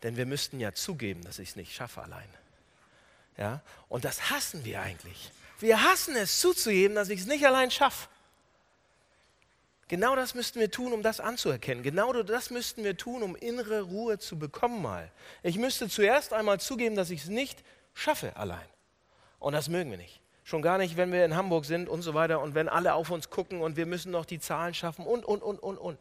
Denn 0.02 0.16
wir 0.16 0.26
müssten 0.26 0.60
ja 0.60 0.72
zugeben, 0.74 1.22
dass 1.22 1.38
ich 1.38 1.50
es 1.50 1.56
nicht 1.56 1.74
schaffe 1.74 2.02
allein. 2.02 2.28
Ja? 3.36 3.62
Und 3.88 4.04
das 4.04 4.30
hassen 4.30 4.64
wir 4.64 4.80
eigentlich. 4.80 5.30
Wir 5.58 5.82
hassen 5.82 6.14
es 6.16 6.40
zuzugeben, 6.40 6.94
dass 6.94 7.08
ich 7.08 7.20
es 7.20 7.26
nicht 7.26 7.46
allein 7.46 7.70
schaffe. 7.70 8.08
Genau 9.88 10.16
das 10.16 10.34
müssten 10.34 10.60
wir 10.60 10.70
tun, 10.70 10.92
um 10.92 11.02
das 11.02 11.20
anzuerkennen. 11.20 11.82
Genau 11.82 12.12
das 12.22 12.50
müssten 12.50 12.84
wir 12.84 12.96
tun, 12.96 13.22
um 13.22 13.36
innere 13.36 13.82
Ruhe 13.82 14.18
zu 14.18 14.38
bekommen 14.38 14.80
mal. 14.80 15.10
Ich 15.42 15.58
müsste 15.58 15.88
zuerst 15.88 16.32
einmal 16.32 16.58
zugeben, 16.58 16.96
dass 16.96 17.10
ich 17.10 17.22
es 17.22 17.28
nicht 17.28 17.62
schaffe 17.92 18.34
allein. 18.36 18.66
Und 19.38 19.52
das 19.52 19.68
mögen 19.68 19.90
wir 19.90 19.98
nicht. 19.98 20.20
Schon 20.42 20.62
gar 20.62 20.78
nicht, 20.78 20.96
wenn 20.96 21.12
wir 21.12 21.24
in 21.24 21.36
Hamburg 21.36 21.64
sind 21.64 21.88
und 21.88 22.02
so 22.02 22.14
weiter 22.14 22.40
und 22.40 22.54
wenn 22.54 22.68
alle 22.68 22.94
auf 22.94 23.10
uns 23.10 23.30
gucken 23.30 23.60
und 23.60 23.76
wir 23.76 23.86
müssen 23.86 24.10
noch 24.10 24.24
die 24.24 24.38
Zahlen 24.38 24.74
schaffen 24.74 25.06
und, 25.06 25.24
und, 25.24 25.42
und, 25.42 25.58
und, 25.58 25.78
und. 25.78 25.98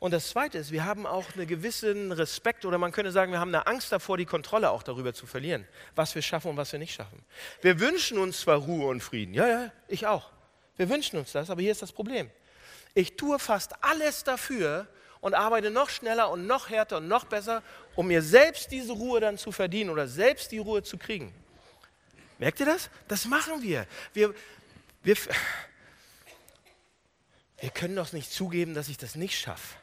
Und 0.00 0.10
das 0.10 0.28
Zweite 0.28 0.58
ist, 0.58 0.70
wir 0.70 0.84
haben 0.84 1.06
auch 1.06 1.24
einen 1.34 1.46
gewissen 1.46 2.12
Respekt 2.12 2.64
oder 2.64 2.78
man 2.78 2.92
könnte 2.92 3.12
sagen, 3.12 3.32
wir 3.32 3.40
haben 3.40 3.54
eine 3.54 3.66
Angst 3.66 3.90
davor, 3.90 4.18
die 4.18 4.26
Kontrolle 4.26 4.70
auch 4.70 4.82
darüber 4.82 5.14
zu 5.14 5.26
verlieren, 5.26 5.66
was 5.94 6.14
wir 6.14 6.22
schaffen 6.22 6.50
und 6.50 6.56
was 6.56 6.72
wir 6.72 6.78
nicht 6.78 6.94
schaffen. 6.94 7.24
Wir 7.62 7.80
wünschen 7.80 8.18
uns 8.18 8.40
zwar 8.40 8.58
Ruhe 8.58 8.88
und 8.88 9.00
Frieden, 9.00 9.34
ja, 9.34 9.46
ja, 9.46 9.72
ich 9.88 10.06
auch. 10.06 10.30
Wir 10.76 10.88
wünschen 10.88 11.18
uns 11.18 11.32
das, 11.32 11.48
aber 11.48 11.62
hier 11.62 11.72
ist 11.72 11.82
das 11.82 11.92
Problem. 11.92 12.30
Ich 12.94 13.16
tue 13.16 13.38
fast 13.38 13.72
alles 13.82 14.24
dafür 14.24 14.86
und 15.20 15.34
arbeite 15.34 15.70
noch 15.70 15.90
schneller 15.90 16.30
und 16.30 16.46
noch 16.46 16.70
härter 16.70 16.98
und 16.98 17.08
noch 17.08 17.24
besser, 17.24 17.62
um 17.96 18.06
mir 18.06 18.22
selbst 18.22 18.70
diese 18.70 18.92
Ruhe 18.92 19.20
dann 19.20 19.36
zu 19.36 19.52
verdienen 19.52 19.90
oder 19.90 20.06
selbst 20.06 20.52
die 20.52 20.58
Ruhe 20.58 20.82
zu 20.82 20.96
kriegen. 20.96 21.34
Merkt 22.38 22.60
ihr 22.60 22.66
das? 22.66 22.90
Das 23.08 23.24
machen 23.24 23.62
wir. 23.62 23.86
Wir, 24.12 24.34
wir, 25.02 25.16
wir 27.58 27.70
können 27.70 27.96
doch 27.96 28.12
nicht 28.12 28.30
zugeben, 28.30 28.74
dass 28.74 28.88
ich 28.88 28.98
das 28.98 29.14
nicht 29.14 29.38
schaffe. 29.38 29.76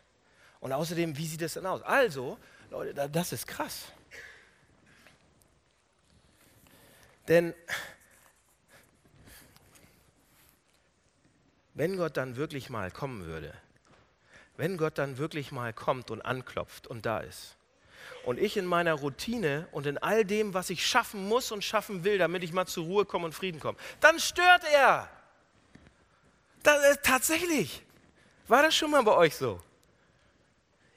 Und 0.59 0.71
außerdem, 0.71 1.17
wie 1.17 1.27
sieht 1.27 1.41
das 1.41 1.53
denn 1.53 1.65
aus? 1.65 1.81
Also, 1.81 2.37
Leute, 2.69 3.09
das 3.09 3.33
ist 3.33 3.47
krass. 3.47 3.85
Denn 7.27 7.53
wenn 11.81 11.97
Gott 11.97 12.15
dann 12.15 12.35
wirklich 12.35 12.69
mal 12.69 12.91
kommen 12.91 13.25
würde, 13.25 13.51
wenn 14.55 14.77
Gott 14.77 14.99
dann 14.99 15.17
wirklich 15.17 15.51
mal 15.51 15.73
kommt 15.73 16.11
und 16.11 16.21
anklopft 16.21 16.85
und 16.85 17.07
da 17.07 17.21
ist, 17.21 17.57
und 18.23 18.37
ich 18.37 18.55
in 18.55 18.67
meiner 18.67 18.93
Routine 18.93 19.67
und 19.71 19.87
in 19.87 19.97
all 19.97 20.23
dem, 20.23 20.53
was 20.53 20.69
ich 20.69 20.85
schaffen 20.85 21.27
muss 21.27 21.51
und 21.51 21.63
schaffen 21.63 22.03
will, 22.03 22.19
damit 22.19 22.43
ich 22.43 22.53
mal 22.53 22.67
zur 22.67 22.85
Ruhe 22.85 23.05
komme 23.05 23.25
und 23.25 23.33
Frieden 23.33 23.59
komme, 23.59 23.79
dann 23.99 24.19
stört 24.19 24.61
er. 24.71 25.09
Das, 26.61 26.83
äh, 26.83 26.97
tatsächlich. 27.01 27.81
War 28.47 28.61
das 28.61 28.75
schon 28.75 28.91
mal 28.91 29.01
bei 29.01 29.15
euch 29.15 29.35
so? 29.35 29.59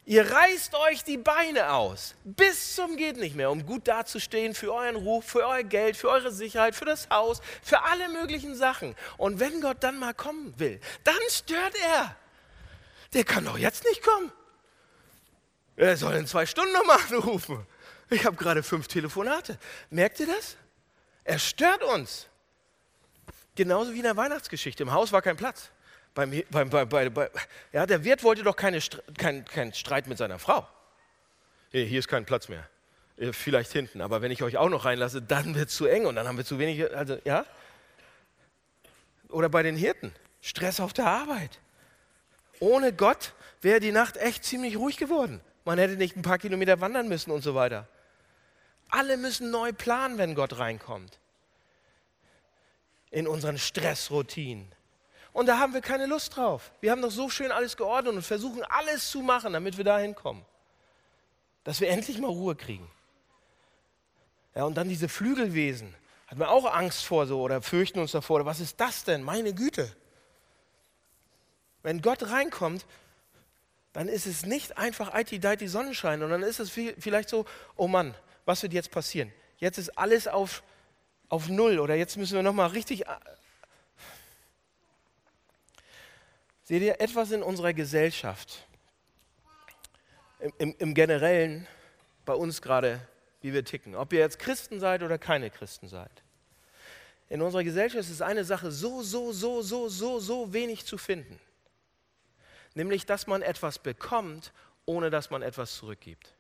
Ihr 0.07 0.31
reißt 0.31 0.75
euch 0.75 1.03
die 1.03 1.17
Beine 1.17 1.73
aus, 1.73 2.15
bis 2.25 2.75
zum 2.75 2.97
geht 2.99 3.17
nicht 3.17 3.37
mehr, 3.37 3.51
um 3.51 3.65
gut 3.65 3.89
dazustehen 3.89 4.55
für 4.55 4.75
euren 4.75 4.97
Ruf, 4.97 5.25
für 5.25 5.47
euer 5.47 5.63
Geld, 5.63 5.97
für 5.97 6.11
eure 6.11 6.31
Sicherheit, 6.31 6.75
für 6.75 6.85
das 6.85 7.09
Haus, 7.09 7.41
für 7.63 7.83
alle 7.85 8.11
möglichen 8.11 8.55
Sachen. 8.55 8.95
Und 9.17 9.41
wenn 9.41 9.63
Gott 9.63 9.79
dann 9.81 9.99
mal 9.99 10.13
kommen 10.13 10.53
will, 10.59 10.79
dann 11.05 11.17
stört 11.31 11.75
er. 11.83 12.17
Der 13.15 13.25
kann 13.25 13.47
doch 13.47 13.57
jetzt 13.57 13.85
nicht 13.85 14.03
kommen. 14.03 14.31
Er 15.77 15.97
soll 15.97 16.15
in 16.15 16.27
zwei 16.27 16.45
Stunden 16.45 16.73
nochmal 16.73 16.99
anrufen. 17.09 17.67
Ich 18.11 18.27
habe 18.27 18.37
gerade 18.37 18.63
fünf 18.63 18.89
Telefonate. 18.89 19.59
Merkt 19.89 20.21
ihr 20.21 20.27
das? 20.27 20.57
Er 21.25 21.39
stört 21.39 21.83
uns. 21.83 22.29
Genauso 23.55 23.95
wie 23.95 23.99
in 23.99 24.03
der 24.03 24.17
Weihnachtsgeschichte. 24.17 24.83
Im 24.83 24.93
Haus 24.93 25.13
war 25.13 25.23
kein 25.23 25.37
Platz. 25.37 25.71
Beim, 26.15 26.43
beim, 26.51 26.71
bei, 26.71 26.85
bei, 27.11 27.31
ja, 27.73 27.87
der 27.87 28.05
Wirt 28.05 28.23
wollte 28.23 28.45
doch 28.45 28.55
keine, 28.55 28.81
kein, 29.19 29.45
kein 29.45 29.75
Streit 29.75 30.07
mit 30.07 30.17
seiner 30.17 30.39
Frau. 30.39 30.67
Hier, 31.71 31.85
hier 31.85 31.99
ist 31.99 32.09
kein 32.09 32.25
Platz 32.25 32.49
mehr. 32.49 32.69
Äh, 33.17 33.33
vielleicht 33.33 33.73
hinten, 33.73 34.01
aber 34.01 34.23
wenn 34.23 34.31
ich 34.31 34.43
euch 34.43 34.57
auch 34.57 34.69
noch 34.69 34.85
reinlasse, 34.85 35.21
dann 35.21 35.55
wird 35.57 35.71
es 35.71 35.77
zu 35.77 35.87
eng 35.87 36.07
und 36.07 36.15
dann 36.15 36.29
haben 36.29 36.37
wir 36.37 36.45
zu 36.45 36.59
wenig. 36.59 36.95
Also, 36.95 37.19
ja? 37.25 37.45
Oder 39.29 39.49
bei 39.49 39.65
den 39.65 39.77
Hirten. 39.77 40.13
Stress 40.41 40.79
auf 40.79 40.93
der 40.93 41.07
Arbeit. 41.07 41.59
Ohne 42.61 42.93
Gott 42.93 43.33
wäre 43.61 43.81
die 43.81 43.93
Nacht 43.93 44.17
echt 44.17 44.45
ziemlich 44.45 44.77
ruhig 44.77 44.97
geworden. 44.97 45.41
Man 45.65 45.79
hätte 45.79 45.97
nicht 45.97 46.17
ein 46.17 46.23
paar 46.23 46.39
Kilometer 46.39 46.81
wandern 46.81 47.09
müssen 47.09 47.31
und 47.31 47.43
so 47.43 47.55
weiter. 47.55 47.89
Alle 48.91 49.17
müssen 49.17 49.51
neu 49.51 49.73
planen, 49.73 50.19
wenn 50.19 50.35
Gott 50.35 50.59
reinkommt. 50.59 51.19
In 53.11 53.27
unseren 53.27 53.59
Stressroutinen. 53.59 54.71
Und 55.35 55.47
da 55.47 55.59
haben 55.59 55.75
wir 55.75 55.81
keine 55.81 56.07
Lust 56.07 56.37
drauf. 56.37 56.71
Wir 56.81 56.93
haben 56.93 57.03
doch 57.03 57.11
so 57.11 57.29
schön 57.29 57.51
alles 57.51 57.77
geordnet 57.77 58.15
und 58.15 58.23
versuchen 58.23 58.63
alles 58.63 59.11
zu 59.11 59.21
machen, 59.21 59.53
damit 59.53 59.77
wir 59.77 59.85
da 59.85 59.99
hinkommen. 59.99 60.45
Dass 61.65 61.81
wir 61.81 61.91
endlich 61.91 62.19
mal 62.19 62.29
Ruhe 62.29 62.55
kriegen. 62.55 62.89
Ja, 64.55 64.63
und 64.65 64.77
dann 64.77 64.89
diese 64.89 65.09
Flügelwesen. 65.09 65.93
Hat 66.29 66.39
man 66.39 66.49
auch 66.49 66.73
Angst 66.73 67.05
vor 67.05 67.27
so 67.27 67.43
oder 67.43 67.61
fürchten 67.61 67.99
uns 67.99 68.13
davor. 68.13 68.37
Oder 68.37 68.47
was 68.47 68.61
ist 68.61 68.81
das 68.81 69.03
denn? 69.03 69.25
Meine 69.25 69.53
Güte. 69.53 69.95
Wenn 71.83 72.01
Gott 72.01 72.31
reinkommt, 72.31 72.87
dann 73.93 74.07
ist 74.07 74.27
es 74.27 74.47
nicht 74.47 74.79
einfach 74.79 75.15
IT-Deity 75.15 75.67
Sonnenschein, 75.69 76.23
und 76.23 76.31
dann 76.31 76.43
ist 76.43 76.59
es 76.61 76.71
vielleicht 76.71 77.29
so, 77.29 77.45
oh 77.77 77.89
Mann, 77.89 78.15
was 78.45 78.63
wird 78.63 78.73
jetzt 78.73 78.91
passieren? 78.91 79.33
Jetzt 79.59 79.79
ist 79.79 79.99
alles 79.99 80.29
auf, 80.29 80.63
auf 81.29 81.49
Null 81.49 81.79
oder 81.79 81.95
jetzt 81.95 82.17
müssen 82.17 82.35
wir 82.35 82.43
nochmal 82.43 82.69
richtig 82.71 83.05
Seht 86.65 86.83
ihr, 86.83 87.01
etwas 87.01 87.31
in 87.31 87.43
unserer 87.43 87.75
Gesellschaft, 87.75 88.67
im, 90.41 90.53
im, 90.59 90.75
im 90.79 90.95
Generellen, 90.95 91.67
bei 92.25 92.33
uns 92.33 92.63
gerade, 92.63 93.07
wie 93.43 93.53
wir 93.53 93.65
ticken, 93.65 93.95
ob 93.95 94.13
ihr 94.15 94.21
jetzt 94.21 94.39
Christen 94.39 94.81
seid 94.81 95.03
oder 95.03 95.19
keine 95.19 95.51
Christen 95.51 95.89
seid. 95.89 96.23
In 97.29 97.43
unserer 97.43 97.65
Gesellschaft 97.65 98.09
ist 98.09 98.23
eine 98.23 98.45
Sache 98.45 98.71
so, 98.71 99.03
so, 99.03 99.33
so, 99.33 99.61
so, 99.61 99.89
so, 99.89 100.19
so 100.21 100.53
wenig 100.55 100.87
zu 100.87 100.97
finden. 100.97 101.39
Nämlich, 102.75 103.05
dass 103.05 103.27
man 103.27 103.43
etwas 103.43 103.79
bekommt, 103.79 104.53
ohne 104.87 105.11
dass 105.11 105.31
man 105.31 105.43
etwas 105.43 105.77
zurückgibt. 105.77 106.35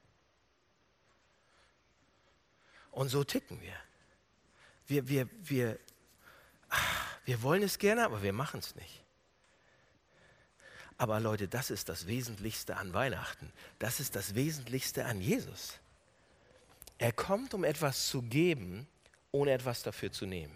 Und 2.90 3.08
so 3.08 3.24
ticken 3.24 3.60
wir. 3.60 3.76
Wir, 4.86 5.08
wir, 5.08 5.28
wir, 5.42 5.78
wir 7.24 7.42
wollen 7.42 7.62
es 7.62 7.78
gerne, 7.78 8.04
aber 8.04 8.22
wir 8.22 8.32
machen 8.32 8.60
es 8.60 8.74
nicht. 8.74 9.03
Aber 10.96 11.20
Leute, 11.20 11.48
das 11.48 11.70
ist 11.70 11.88
das 11.88 12.06
Wesentlichste 12.06 12.76
an 12.76 12.94
Weihnachten. 12.94 13.52
Das 13.78 14.00
ist 14.00 14.14
das 14.14 14.34
Wesentlichste 14.34 15.04
an 15.04 15.20
Jesus. 15.20 15.78
Er 16.98 17.12
kommt, 17.12 17.54
um 17.54 17.64
etwas 17.64 18.06
zu 18.06 18.22
geben, 18.22 18.86
ohne 19.32 19.52
etwas 19.52 19.82
dafür 19.82 20.12
zu 20.12 20.26
nehmen. 20.26 20.54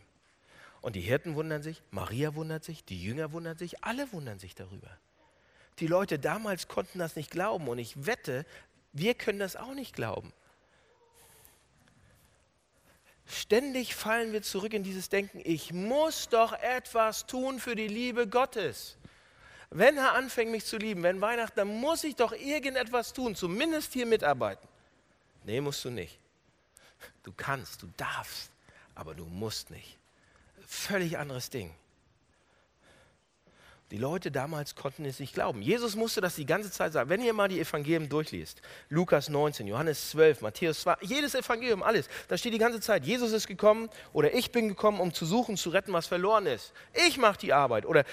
Und 0.81 0.95
die 0.95 1.01
Hirten 1.01 1.35
wundern 1.35 1.63
sich, 1.63 1.83
Maria 1.91 2.35
wundert 2.35 2.65
sich, 2.65 2.85
die 2.85 3.03
Jünger 3.03 3.33
wundern 3.33 3.59
sich, 3.59 3.83
alle 3.83 4.13
wundern 4.13 4.39
sich 4.39 4.55
darüber. 4.55 4.91
Die 5.81 5.89
Leute 5.89 6.19
damals 6.19 6.69
konnten 6.69 6.99
das 6.99 7.17
nicht 7.17 7.31
glauben 7.31 7.69
und 7.69 7.79
ich 7.79 8.07
wette, 8.07 8.47
wir 8.93 9.15
können 9.15 9.39
das 9.39 9.57
auch 9.57 9.75
nicht 9.75 9.95
glauben. 9.95 10.33
Ständig 13.27 13.95
fallen 13.95 14.33
wir 14.33 14.43
zurück 14.43 14.73
in 14.73 14.85
dieses 14.85 15.09
Denken, 15.09 15.41
ich 15.45 15.73
muss 15.73 16.29
doch 16.29 16.53
etwas 16.53 17.27
tun 17.27 17.61
für 17.61 17.77
die 17.77 17.89
Liebe 17.89 18.27
Gottes. 18.27 18.98
Wenn 19.71 19.97
er 19.99 20.15
anfängt, 20.15 20.51
mich 20.51 20.65
zu 20.65 20.79
lieben, 20.79 21.03
wenn 21.03 21.21
Weihnachten, 21.21 21.57
dann 21.57 21.69
muss 21.81 22.05
ich 22.05 22.17
doch 22.17 22.33
irgendetwas 22.33 23.13
tun, 23.13 23.35
zumindest 23.35 23.93
hier 23.93 24.07
mitarbeiten. 24.07 24.67
Nee, 25.45 25.61
musst 25.61 25.85
du 25.85 25.91
nicht. 25.91 26.19
Du 27.23 27.33
kannst, 27.37 27.83
du 27.83 27.89
darfst, 27.97 28.51
aber 28.95 29.15
du 29.15 29.25
musst 29.25 29.71
nicht. 29.71 29.99
Völlig 30.67 31.19
anderes 31.19 31.51
Ding. 31.51 31.75
Die 33.91 33.97
Leute 33.97 34.31
damals 34.31 34.75
konnten 34.75 35.07
es 35.07 35.19
nicht 35.19 35.33
glauben. 35.33 35.63
Jesus 35.63 35.97
musste 35.97 36.21
das 36.21 36.35
die 36.35 36.45
ganze 36.45 36.71
Zeit 36.71 36.93
sagen. 36.93 37.09
Wenn 37.09 37.23
ihr 37.23 37.33
mal 37.33 37.49
die 37.49 37.59
Evangelien 37.59 38.09
durchliest, 38.11 38.61
Lukas 38.91 39.31
19, 39.31 39.67
Johannes 39.67 40.11
12, 40.11 40.43
Matthäus 40.43 40.81
2, 40.81 40.97
jedes 41.01 41.35
Evangelium, 41.35 41.83
alles, 41.83 42.09
da 42.29 42.37
steht 42.37 42.53
die 42.53 42.59
ganze 42.59 42.81
Zeit, 42.81 43.07
Jesus 43.07 43.33
ist 43.33 43.47
gekommen 43.47 43.89
oder 44.13 44.35
ich 44.35 44.53
bin 44.53 44.69
gekommen, 44.69 45.01
um 45.01 45.15
zu 45.15 45.25
suchen, 45.25 45.57
zu 45.57 45.71
retten, 45.71 45.95
was 45.95 46.07
verloren 46.07 46.45
ist. 46.45 46.73
Ich 47.07 47.17
mache 47.17 47.39
die 47.39 47.55
Arbeit. 47.55 47.87
Oder 47.87 48.05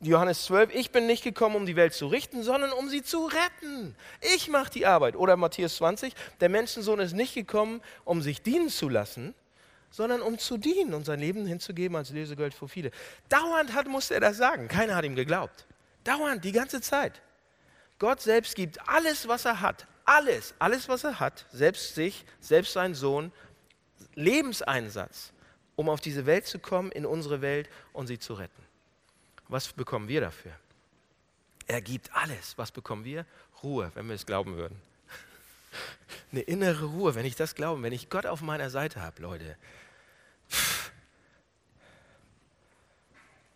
Johannes 0.00 0.44
12, 0.44 0.74
ich 0.74 0.90
bin 0.90 1.06
nicht 1.06 1.22
gekommen, 1.22 1.56
um 1.56 1.66
die 1.66 1.76
Welt 1.76 1.94
zu 1.94 2.06
richten, 2.06 2.42
sondern 2.42 2.72
um 2.72 2.88
sie 2.88 3.02
zu 3.02 3.26
retten. 3.26 3.94
Ich 4.34 4.48
mache 4.48 4.70
die 4.70 4.86
Arbeit. 4.86 5.16
Oder 5.16 5.36
Matthäus 5.36 5.76
20, 5.76 6.14
der 6.40 6.48
Menschensohn 6.48 6.98
ist 7.00 7.14
nicht 7.14 7.34
gekommen, 7.34 7.80
um 8.04 8.22
sich 8.22 8.42
dienen 8.42 8.70
zu 8.70 8.88
lassen, 8.88 9.34
sondern 9.90 10.20
um 10.20 10.38
zu 10.38 10.56
dienen 10.56 10.94
und 10.94 11.04
sein 11.04 11.20
Leben 11.20 11.46
hinzugeben 11.46 11.96
als 11.96 12.10
Lösegeld 12.10 12.54
für 12.54 12.68
viele. 12.68 12.90
Dauernd 13.28 13.72
hat, 13.72 13.86
musste 13.86 14.14
er 14.14 14.20
das 14.20 14.36
sagen. 14.36 14.68
Keiner 14.68 14.96
hat 14.96 15.04
ihm 15.04 15.14
geglaubt. 15.14 15.66
Dauernd, 16.04 16.44
die 16.44 16.52
ganze 16.52 16.80
Zeit. 16.80 17.20
Gott 17.98 18.20
selbst 18.20 18.54
gibt 18.54 18.78
alles, 18.88 19.28
was 19.28 19.44
er 19.44 19.60
hat. 19.60 19.86
Alles, 20.04 20.54
alles, 20.58 20.88
was 20.88 21.04
er 21.04 21.20
hat, 21.20 21.44
selbst 21.52 21.94
sich, 21.94 22.24
selbst 22.40 22.72
seinen 22.72 22.94
Sohn, 22.94 23.30
Lebenseinsatz, 24.14 25.32
um 25.76 25.88
auf 25.88 26.00
diese 26.00 26.24
Welt 26.24 26.46
zu 26.46 26.58
kommen, 26.58 26.90
in 26.92 27.04
unsere 27.04 27.42
Welt 27.42 27.68
und 27.92 28.06
sie 28.06 28.18
zu 28.18 28.34
retten. 28.34 28.67
Was 29.48 29.72
bekommen 29.72 30.08
wir 30.08 30.20
dafür? 30.20 30.52
Er 31.66 31.80
gibt 31.80 32.14
alles. 32.14 32.56
Was 32.56 32.70
bekommen 32.70 33.04
wir? 33.04 33.26
Ruhe, 33.62 33.90
wenn 33.94 34.06
wir 34.08 34.14
es 34.14 34.26
glauben 34.26 34.56
würden. 34.56 34.80
Eine 36.32 36.40
innere 36.42 36.86
Ruhe, 36.86 37.14
wenn 37.14 37.26
ich 37.26 37.36
das 37.36 37.54
glaube, 37.54 37.82
wenn 37.82 37.92
ich 37.92 38.10
Gott 38.10 38.26
auf 38.26 38.40
meiner 38.40 38.70
Seite 38.70 39.02
habe, 39.02 39.22
Leute. 39.22 39.56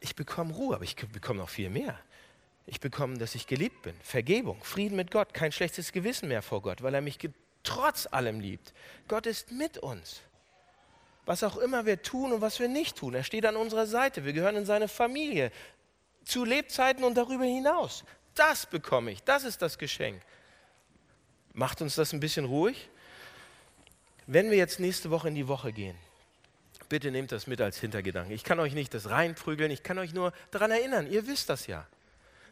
Ich 0.01 0.17
bekomme 0.17 0.53
Ruhe, 0.53 0.75
aber 0.75 0.85
ich 0.85 0.97
bekomme 0.97 1.41
noch 1.41 1.49
viel 1.49 1.71
mehr. 1.71 1.99
Ich 2.67 2.81
bekomme, 2.81 3.19
dass 3.19 3.35
ich 3.35 3.47
geliebt 3.47 3.83
bin, 3.83 3.95
Vergebung, 4.03 4.63
Frieden 4.63 4.97
mit 4.97 5.11
Gott, 5.11 5.35
kein 5.35 5.53
schlechtes 5.53 5.93
Gewissen 5.93 6.29
mehr 6.29 6.43
vor 6.43 6.63
Gott, 6.63 6.83
weil 6.83 6.95
er 6.95 7.01
mich 7.01 7.19
trotz 7.65 8.07
allem 8.07 8.41
liebt. 8.41 8.73
Gott 9.09 9.27
ist 9.27 9.51
mit 9.51 9.79
uns. 9.79 10.21
Was 11.25 11.45
auch 11.45 11.57
immer 11.57 11.87
wir 11.87 12.03
tun 12.03 12.33
und 12.33 12.41
was 12.41 12.59
wir 12.61 12.69
nicht 12.69 12.97
tun, 12.97 13.15
er 13.15 13.25
steht 13.25 13.47
an 13.47 13.57
unserer 13.57 13.87
Seite. 13.87 14.25
Wir 14.25 14.33
gehören 14.33 14.57
in 14.57 14.65
seine 14.65 14.89
Familie 14.89 15.53
zu 16.25 16.45
Lebzeiten 16.45 17.05
und 17.05 17.15
darüber 17.15 17.45
hinaus. 17.45 18.05
Das 18.35 18.67
bekomme 18.67 19.11
ich, 19.11 19.23
das 19.25 19.45
ist 19.45 19.63
das 19.63 19.79
Geschenk. 19.79 20.23
Macht 21.53 21.83
uns 21.83 21.95
das 21.95 22.13
ein 22.13 22.21
bisschen 22.21 22.45
ruhig? 22.45 22.89
Wenn 24.27 24.51
wir 24.51 24.57
jetzt 24.57 24.81
nächste 24.81 25.11
Woche 25.11 25.29
in 25.29 25.35
die 25.35 25.49
Woche 25.49 25.73
gehen, 25.73 25.97
bitte 26.89 27.11
nehmt 27.11 27.33
das 27.33 27.47
mit 27.47 27.61
als 27.61 27.79
Hintergedanken. 27.79 28.35
Ich 28.35 28.45
kann 28.45 28.61
euch 28.61 28.75
nicht 28.75 28.95
das 28.95 29.11
reinprügeln, 29.11 29.71
ich 29.71 29.83
kann 29.83 29.99
euch 29.99 30.15
nur 30.15 30.33
daran 30.51 30.71
erinnern, 30.71 31.11
ihr 31.11 31.27
wisst 31.27 31.49
das 31.49 31.67
ja. 31.67 31.87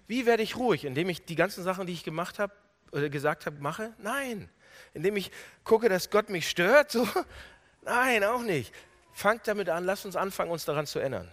Wie 0.07 0.27
werde 0.27 0.43
ich 0.43 0.57
ruhig? 0.57 0.85
Indem 0.85 1.09
ich 1.09 1.25
die 1.25 1.37
ganzen 1.37 1.63
Sachen, 1.63 1.87
die 1.87 1.93
ich 1.93 2.05
gemacht 2.05 2.39
habe 2.39 2.53
oder 2.91 3.09
gesagt 3.09 3.47
habe, 3.47 3.61
mache? 3.61 3.95
Nein. 3.99 4.49
Indem 4.93 5.17
ich 5.17 5.31
gucke, 5.63 5.89
dass 5.89 6.11
Gott 6.11 6.31
mich 6.31 6.49
stört? 6.49 6.91
So? 6.91 7.07
Nein, 7.83 8.25
auch 8.25 8.43
nicht. 8.43 8.75
Fangt 9.13 9.47
damit 9.47 9.69
an, 9.69 9.85
lasst 9.85 10.05
uns 10.05 10.17
anfangen, 10.17 10.51
uns 10.51 10.65
daran 10.65 10.87
zu 10.87 10.99
erinnern. 10.99 11.31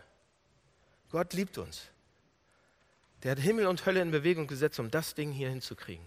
Gott 1.10 1.34
liebt 1.34 1.58
uns. 1.58 1.89
Der 3.23 3.32
hat 3.32 3.39
Himmel 3.39 3.67
und 3.67 3.86
Hölle 3.86 4.01
in 4.01 4.12
Bewegung 4.12 4.47
gesetzt, 4.47 4.80
um 4.80 4.91
das 4.91 5.15
Ding 5.15 5.32
hier 5.32 5.49
hinzukriegen. 5.49 6.06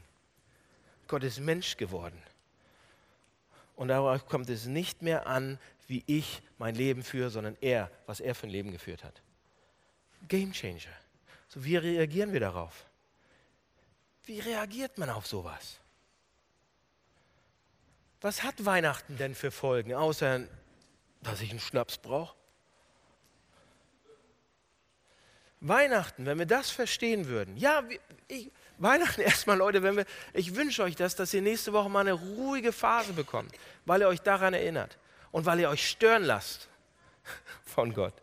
Gott 1.08 1.24
ist 1.24 1.40
Mensch 1.40 1.76
geworden. 1.76 2.22
Und 3.74 3.88
darauf 3.88 4.26
kommt 4.26 4.48
es 4.50 4.66
nicht 4.66 5.02
mehr 5.02 5.26
an, 5.26 5.58
wie 5.88 6.04
ich 6.06 6.42
mein 6.58 6.74
Leben 6.74 7.02
führe, 7.02 7.30
sondern 7.30 7.56
er, 7.60 7.90
was 8.06 8.20
er 8.20 8.34
für 8.34 8.46
ein 8.46 8.50
Leben 8.50 8.70
geführt 8.70 9.02
hat. 9.02 9.22
Game 10.28 10.52
Changer. 10.52 10.94
So, 11.48 11.64
wie 11.64 11.76
reagieren 11.76 12.32
wir 12.32 12.40
darauf? 12.40 12.86
Wie 14.24 14.38
reagiert 14.38 14.98
man 14.98 15.10
auf 15.10 15.26
sowas? 15.26 15.78
Was 18.20 18.42
hat 18.42 18.64
Weihnachten 18.64 19.16
denn 19.16 19.34
für 19.34 19.50
Folgen, 19.50 19.94
außer 19.94 20.46
dass 21.22 21.40
ich 21.40 21.50
einen 21.50 21.58
Schnaps 21.58 21.98
brauche? 21.98 22.36
Weihnachten, 25.60 26.26
wenn 26.26 26.38
wir 26.38 26.46
das 26.46 26.70
verstehen 26.70 27.28
würden, 27.28 27.56
ja, 27.56 27.82
ich, 28.28 28.50
Weihnachten 28.78 29.20
erstmal, 29.20 29.58
Leute, 29.58 29.82
wenn 29.82 29.96
wir, 29.96 30.06
ich 30.32 30.56
wünsche 30.56 30.82
euch 30.82 30.96
das, 30.96 31.16
dass 31.16 31.34
ihr 31.34 31.42
nächste 31.42 31.72
Woche 31.72 31.88
mal 31.88 32.00
eine 32.00 32.14
ruhige 32.14 32.72
Phase 32.72 33.12
bekommt, 33.12 33.52
weil 33.84 34.00
ihr 34.00 34.08
euch 34.08 34.22
daran 34.22 34.54
erinnert 34.54 34.98
und 35.30 35.46
weil 35.46 35.60
ihr 35.60 35.68
euch 35.68 35.88
stören 35.88 36.24
lasst 36.24 36.68
von 37.64 37.92
Gott. 37.92 38.14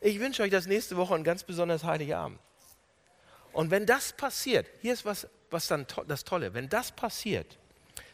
Ich 0.00 0.20
wünsche 0.20 0.42
euch 0.42 0.50
das 0.50 0.66
nächste 0.66 0.96
Woche 0.96 1.14
ein 1.14 1.24
ganz 1.24 1.44
besonders 1.44 1.84
heiliger 1.84 2.18
Abend. 2.18 2.38
Und 3.52 3.70
wenn 3.70 3.86
das 3.86 4.12
passiert, 4.12 4.66
hier 4.82 4.92
ist 4.92 5.04
was, 5.04 5.26
was 5.50 5.68
dann 5.68 5.86
to 5.86 6.04
das 6.04 6.24
Tolle, 6.24 6.52
wenn 6.52 6.68
das 6.68 6.92
passiert, 6.92 7.58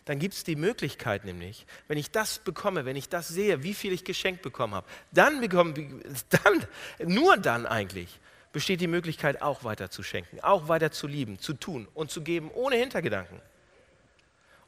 dann 0.04 0.18
gibt 0.18 0.34
es 0.34 0.44
die 0.44 0.56
Möglichkeit 0.56 1.24
nämlich, 1.24 1.66
wenn 1.88 1.98
ich 1.98 2.10
das 2.10 2.38
bekomme, 2.38 2.84
wenn 2.84 2.96
ich 2.96 3.08
das 3.08 3.28
sehe, 3.28 3.62
wie 3.62 3.74
viel 3.74 3.92
ich 3.92 4.04
geschenkt 4.04 4.42
bekommen 4.42 4.74
habe, 4.74 4.86
dann 5.12 5.40
bekomme, 5.40 5.74
dann, 6.30 6.66
nur 7.04 7.36
dann 7.36 7.66
eigentlich, 7.66 8.20
besteht 8.52 8.80
die 8.80 8.86
Möglichkeit, 8.86 9.42
auch 9.42 9.64
weiter 9.64 9.90
zu 9.90 10.02
schenken, 10.02 10.40
auch 10.40 10.68
weiter 10.68 10.90
zu 10.90 11.06
lieben, 11.06 11.38
zu 11.38 11.54
tun 11.54 11.88
und 11.94 12.10
zu 12.10 12.22
geben, 12.22 12.50
ohne 12.52 12.76
Hintergedanken. 12.76 13.40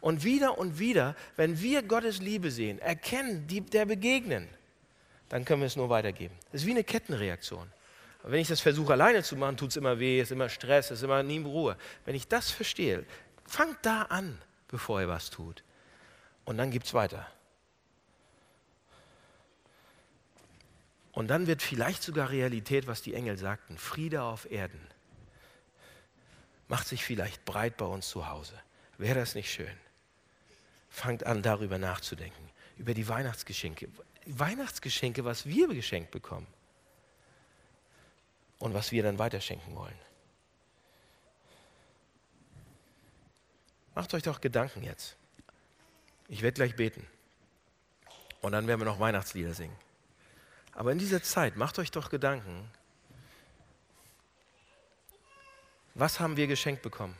Und 0.00 0.24
wieder 0.24 0.58
und 0.58 0.78
wieder, 0.78 1.14
wenn 1.36 1.60
wir 1.60 1.82
Gottes 1.82 2.20
Liebe 2.20 2.50
sehen, 2.50 2.78
erkennen, 2.80 3.46
die, 3.46 3.60
der 3.60 3.86
begegnen, 3.86 4.48
dann 5.28 5.44
können 5.44 5.62
wir 5.62 5.66
es 5.66 5.76
nur 5.76 5.88
weitergeben. 5.88 6.34
Das 6.50 6.62
ist 6.62 6.66
wie 6.66 6.72
eine 6.72 6.84
Kettenreaktion. 6.84 7.70
Wenn 8.24 8.40
ich 8.40 8.48
das 8.48 8.60
versuche 8.60 8.92
alleine 8.92 9.22
zu 9.22 9.36
machen, 9.36 9.56
tut 9.56 9.70
es 9.70 9.76
immer 9.76 9.98
weh, 9.98 10.20
es 10.20 10.28
ist 10.28 10.32
immer 10.32 10.48
Stress, 10.48 10.86
es 10.86 10.98
ist 10.98 11.04
immer 11.04 11.22
nie 11.22 11.40
Ruhe. 11.40 11.76
Wenn 12.04 12.14
ich 12.14 12.28
das 12.28 12.50
verstehe, 12.50 13.04
fangt 13.46 13.78
da 13.82 14.02
an, 14.02 14.38
bevor 14.68 15.00
ihr 15.00 15.08
was 15.08 15.30
tut. 15.30 15.64
Und 16.44 16.58
dann 16.58 16.70
gibt 16.70 16.86
es 16.86 16.94
weiter. 16.94 17.26
Und 21.12 21.28
dann 21.28 21.46
wird 21.46 21.62
vielleicht 21.62 22.02
sogar 22.02 22.30
Realität, 22.30 22.86
was 22.86 23.02
die 23.02 23.14
Engel 23.14 23.36
sagten, 23.36 23.76
Friede 23.76 24.22
auf 24.22 24.50
Erden. 24.50 24.80
Macht 26.68 26.88
sich 26.88 27.04
vielleicht 27.04 27.44
breit 27.44 27.76
bei 27.76 27.84
uns 27.84 28.08
zu 28.08 28.28
Hause. 28.28 28.58
Wäre 28.96 29.20
das 29.20 29.34
nicht 29.34 29.52
schön? 29.52 29.76
Fangt 30.88 31.26
an, 31.26 31.42
darüber 31.42 31.78
nachzudenken, 31.78 32.50
über 32.78 32.94
die 32.94 33.08
Weihnachtsgeschenke. 33.08 33.88
Weihnachtsgeschenke, 34.24 35.24
was 35.24 35.46
wir 35.46 35.68
geschenkt 35.68 36.10
bekommen 36.12 36.46
und 38.58 38.72
was 38.72 38.92
wir 38.92 39.02
dann 39.02 39.18
weiterschenken 39.18 39.74
wollen. 39.74 39.98
Macht 43.94 44.14
euch 44.14 44.22
doch 44.22 44.40
Gedanken 44.40 44.82
jetzt. 44.82 45.16
Ich 46.28 46.40
werde 46.40 46.54
gleich 46.54 46.76
beten. 46.76 47.06
Und 48.40 48.52
dann 48.52 48.66
werden 48.66 48.80
wir 48.80 48.86
noch 48.86 49.00
Weihnachtslieder 49.00 49.52
singen. 49.52 49.76
Aber 50.72 50.92
in 50.92 50.98
dieser 50.98 51.22
Zeit 51.22 51.56
macht 51.56 51.78
euch 51.78 51.90
doch 51.90 52.10
Gedanken, 52.10 52.70
Was 55.94 56.20
haben 56.20 56.36
wir 56.36 56.46
geschenkt 56.46 56.82
bekommen? 56.82 57.16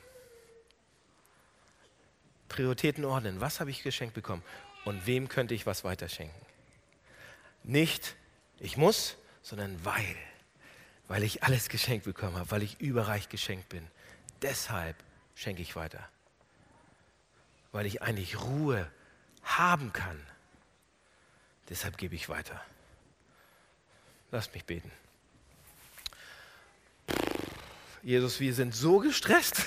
Prioritäten 2.49 3.05
ordnen. 3.05 3.39
Was 3.39 3.59
habe 3.59 3.69
ich 3.69 3.83
geschenkt 3.83 4.13
bekommen? 4.13 4.43
Und 4.85 5.05
wem 5.05 5.29
könnte 5.29 5.53
ich 5.53 5.65
was 5.65 5.83
weiterschenken? 5.83 6.39
Nicht, 7.63 8.15
ich 8.59 8.77
muss, 8.77 9.15
sondern 9.41 9.83
weil. 9.85 10.15
Weil 11.07 11.23
ich 11.23 11.43
alles 11.43 11.69
geschenkt 11.69 12.05
bekommen 12.05 12.37
habe, 12.37 12.49
weil 12.51 12.63
ich 12.63 12.81
überreich 12.81 13.29
geschenkt 13.29 13.69
bin. 13.69 13.87
Deshalb 14.41 14.95
schenke 15.35 15.61
ich 15.61 15.75
weiter. 15.75 16.07
Weil 17.71 17.85
ich 17.85 18.01
eigentlich 18.01 18.39
Ruhe 18.41 18.89
haben 19.43 19.93
kann. 19.93 20.19
Deshalb 21.69 21.97
gebe 21.97 22.15
ich 22.15 22.29
weiter. 22.29 22.61
Lasst 24.33 24.51
mich 24.55 24.65
beten. 24.65 24.91
Jesus, 28.01 28.39
wir 28.39 28.51
sind 28.55 28.73
so 28.73 28.97
gestresst 28.97 29.61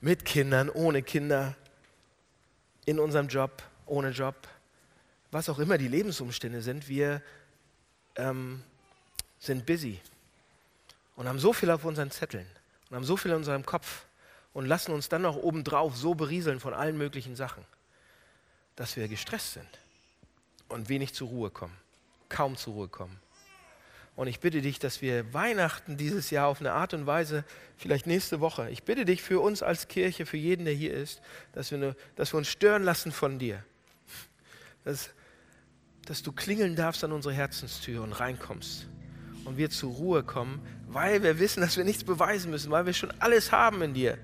mit 0.00 0.24
Kindern, 0.24 0.68
ohne 0.68 1.04
Kinder, 1.04 1.54
in 2.84 2.98
unserem 2.98 3.28
Job, 3.28 3.62
ohne 3.86 4.10
Job, 4.10 4.34
was 5.30 5.48
auch 5.48 5.60
immer 5.60 5.78
die 5.78 5.86
Lebensumstände 5.86 6.62
sind. 6.62 6.88
Wir 6.88 7.22
ähm, 8.16 8.60
sind 9.38 9.64
busy 9.66 10.00
und 11.14 11.28
haben 11.28 11.38
so 11.38 11.52
viel 11.52 11.70
auf 11.70 11.84
unseren 11.84 12.10
Zetteln 12.10 12.46
und 12.90 12.96
haben 12.96 13.04
so 13.04 13.16
viel 13.16 13.30
in 13.30 13.36
unserem 13.36 13.64
Kopf 13.64 14.04
und 14.52 14.66
lassen 14.66 14.90
uns 14.90 15.08
dann 15.08 15.22
noch 15.22 15.36
obendrauf 15.36 15.96
so 15.96 16.16
berieseln 16.16 16.58
von 16.58 16.74
allen 16.74 16.98
möglichen 16.98 17.36
Sachen, 17.36 17.64
dass 18.74 18.96
wir 18.96 19.06
gestresst 19.06 19.52
sind 19.52 19.78
und 20.66 20.88
wenig 20.88 21.14
zur 21.14 21.28
Ruhe 21.28 21.50
kommen, 21.50 21.76
kaum 22.28 22.56
zur 22.56 22.74
Ruhe 22.74 22.88
kommen. 22.88 23.23
Und 24.16 24.28
ich 24.28 24.38
bitte 24.38 24.62
dich, 24.62 24.78
dass 24.78 25.02
wir 25.02 25.34
Weihnachten 25.34 25.96
dieses 25.96 26.30
Jahr 26.30 26.46
auf 26.46 26.60
eine 26.60 26.72
Art 26.72 26.94
und 26.94 27.06
Weise, 27.06 27.44
vielleicht 27.76 28.06
nächste 28.06 28.38
Woche, 28.38 28.70
ich 28.70 28.84
bitte 28.84 29.04
dich 29.04 29.22
für 29.22 29.40
uns 29.40 29.62
als 29.62 29.88
Kirche, 29.88 30.24
für 30.24 30.36
jeden, 30.36 30.64
der 30.64 30.74
hier 30.74 30.94
ist, 30.94 31.20
dass 31.52 31.72
wir, 31.72 31.78
eine, 31.78 31.96
dass 32.14 32.32
wir 32.32 32.38
uns 32.38 32.48
stören 32.48 32.84
lassen 32.84 33.10
von 33.10 33.40
dir. 33.40 33.64
Dass, 34.84 35.10
dass 36.04 36.22
du 36.22 36.30
klingeln 36.30 36.76
darfst 36.76 37.02
an 37.02 37.10
unsere 37.10 37.34
Herzenstür 37.34 38.02
und 38.02 38.12
reinkommst. 38.12 38.86
Und 39.44 39.56
wir 39.56 39.68
zur 39.68 39.92
Ruhe 39.92 40.22
kommen, 40.22 40.64
weil 40.86 41.22
wir 41.22 41.40
wissen, 41.40 41.60
dass 41.60 41.76
wir 41.76 41.84
nichts 41.84 42.04
beweisen 42.04 42.50
müssen, 42.50 42.70
weil 42.70 42.86
wir 42.86 42.92
schon 42.92 43.12
alles 43.18 43.50
haben 43.50 43.82
in 43.82 43.94
dir. 43.94 44.16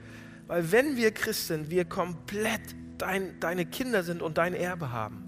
Weil 0.46 0.70
wenn 0.70 0.96
wir 0.96 1.10
Christ 1.12 1.48
sind, 1.48 1.68
wir 1.68 1.84
komplett 1.84 2.60
dein, 2.96 3.40
deine 3.40 3.66
Kinder 3.66 4.04
sind 4.04 4.22
und 4.22 4.38
dein 4.38 4.54
Erbe 4.54 4.92
haben. 4.92 5.26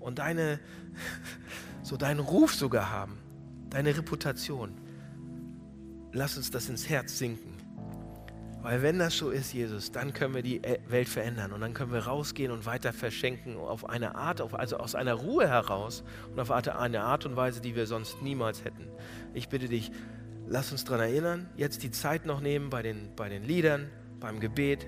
Und 0.00 0.18
deine, 0.18 0.58
so 1.82 1.96
deinen 1.96 2.20
Ruf 2.20 2.54
sogar 2.54 2.90
haben 2.90 3.19
deine 3.70 3.96
Reputation. 3.96 4.74
Lass 6.12 6.36
uns 6.36 6.50
das 6.50 6.68
ins 6.68 6.88
Herz 6.88 7.18
sinken. 7.18 7.50
Weil 8.62 8.82
wenn 8.82 8.98
das 8.98 9.16
so 9.16 9.30
ist, 9.30 9.54
Jesus, 9.54 9.90
dann 9.90 10.12
können 10.12 10.34
wir 10.34 10.42
die 10.42 10.60
Welt 10.88 11.08
verändern 11.08 11.52
und 11.52 11.62
dann 11.62 11.72
können 11.72 11.92
wir 11.92 12.00
rausgehen 12.00 12.52
und 12.52 12.66
weiter 12.66 12.92
verschenken 12.92 13.56
auf 13.56 13.88
eine 13.88 14.16
Art, 14.16 14.42
also 14.52 14.76
aus 14.76 14.94
einer 14.94 15.14
Ruhe 15.14 15.48
heraus 15.48 16.04
und 16.30 16.38
auf 16.38 16.50
eine 16.50 17.02
Art 17.02 17.24
und 17.24 17.36
Weise, 17.36 17.62
die 17.62 17.74
wir 17.74 17.86
sonst 17.86 18.20
niemals 18.20 18.64
hätten. 18.64 18.86
Ich 19.32 19.48
bitte 19.48 19.68
dich, 19.68 19.90
lass 20.46 20.72
uns 20.72 20.84
daran 20.84 21.00
erinnern, 21.00 21.48
jetzt 21.56 21.82
die 21.82 21.90
Zeit 21.90 22.26
noch 22.26 22.40
nehmen 22.40 22.68
bei 22.68 22.82
den, 22.82 23.14
bei 23.16 23.30
den 23.30 23.44
Liedern, 23.44 23.88
beim 24.18 24.40
Gebet, 24.40 24.86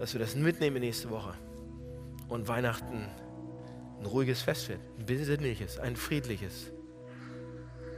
dass 0.00 0.12
wir 0.14 0.20
das 0.20 0.34
mitnehmen 0.34 0.80
nächste 0.80 1.10
Woche 1.10 1.34
und 2.28 2.48
Weihnachten 2.48 3.06
ein 4.00 4.06
ruhiges 4.06 4.42
Fest 4.42 4.68
wird, 4.68 4.80
ein 4.98 5.06
besinnliches, 5.06 5.78
ein 5.78 5.94
friedliches 5.94 6.72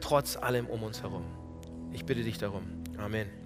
trotz 0.04 0.36
allem 0.36 0.66
um 0.66 0.82
uns 0.82 1.02
herum. 1.02 1.24
Ich 1.92 2.04
bitte 2.04 2.22
dich 2.22 2.36
darum. 2.36 2.64
Amen. 2.98 3.43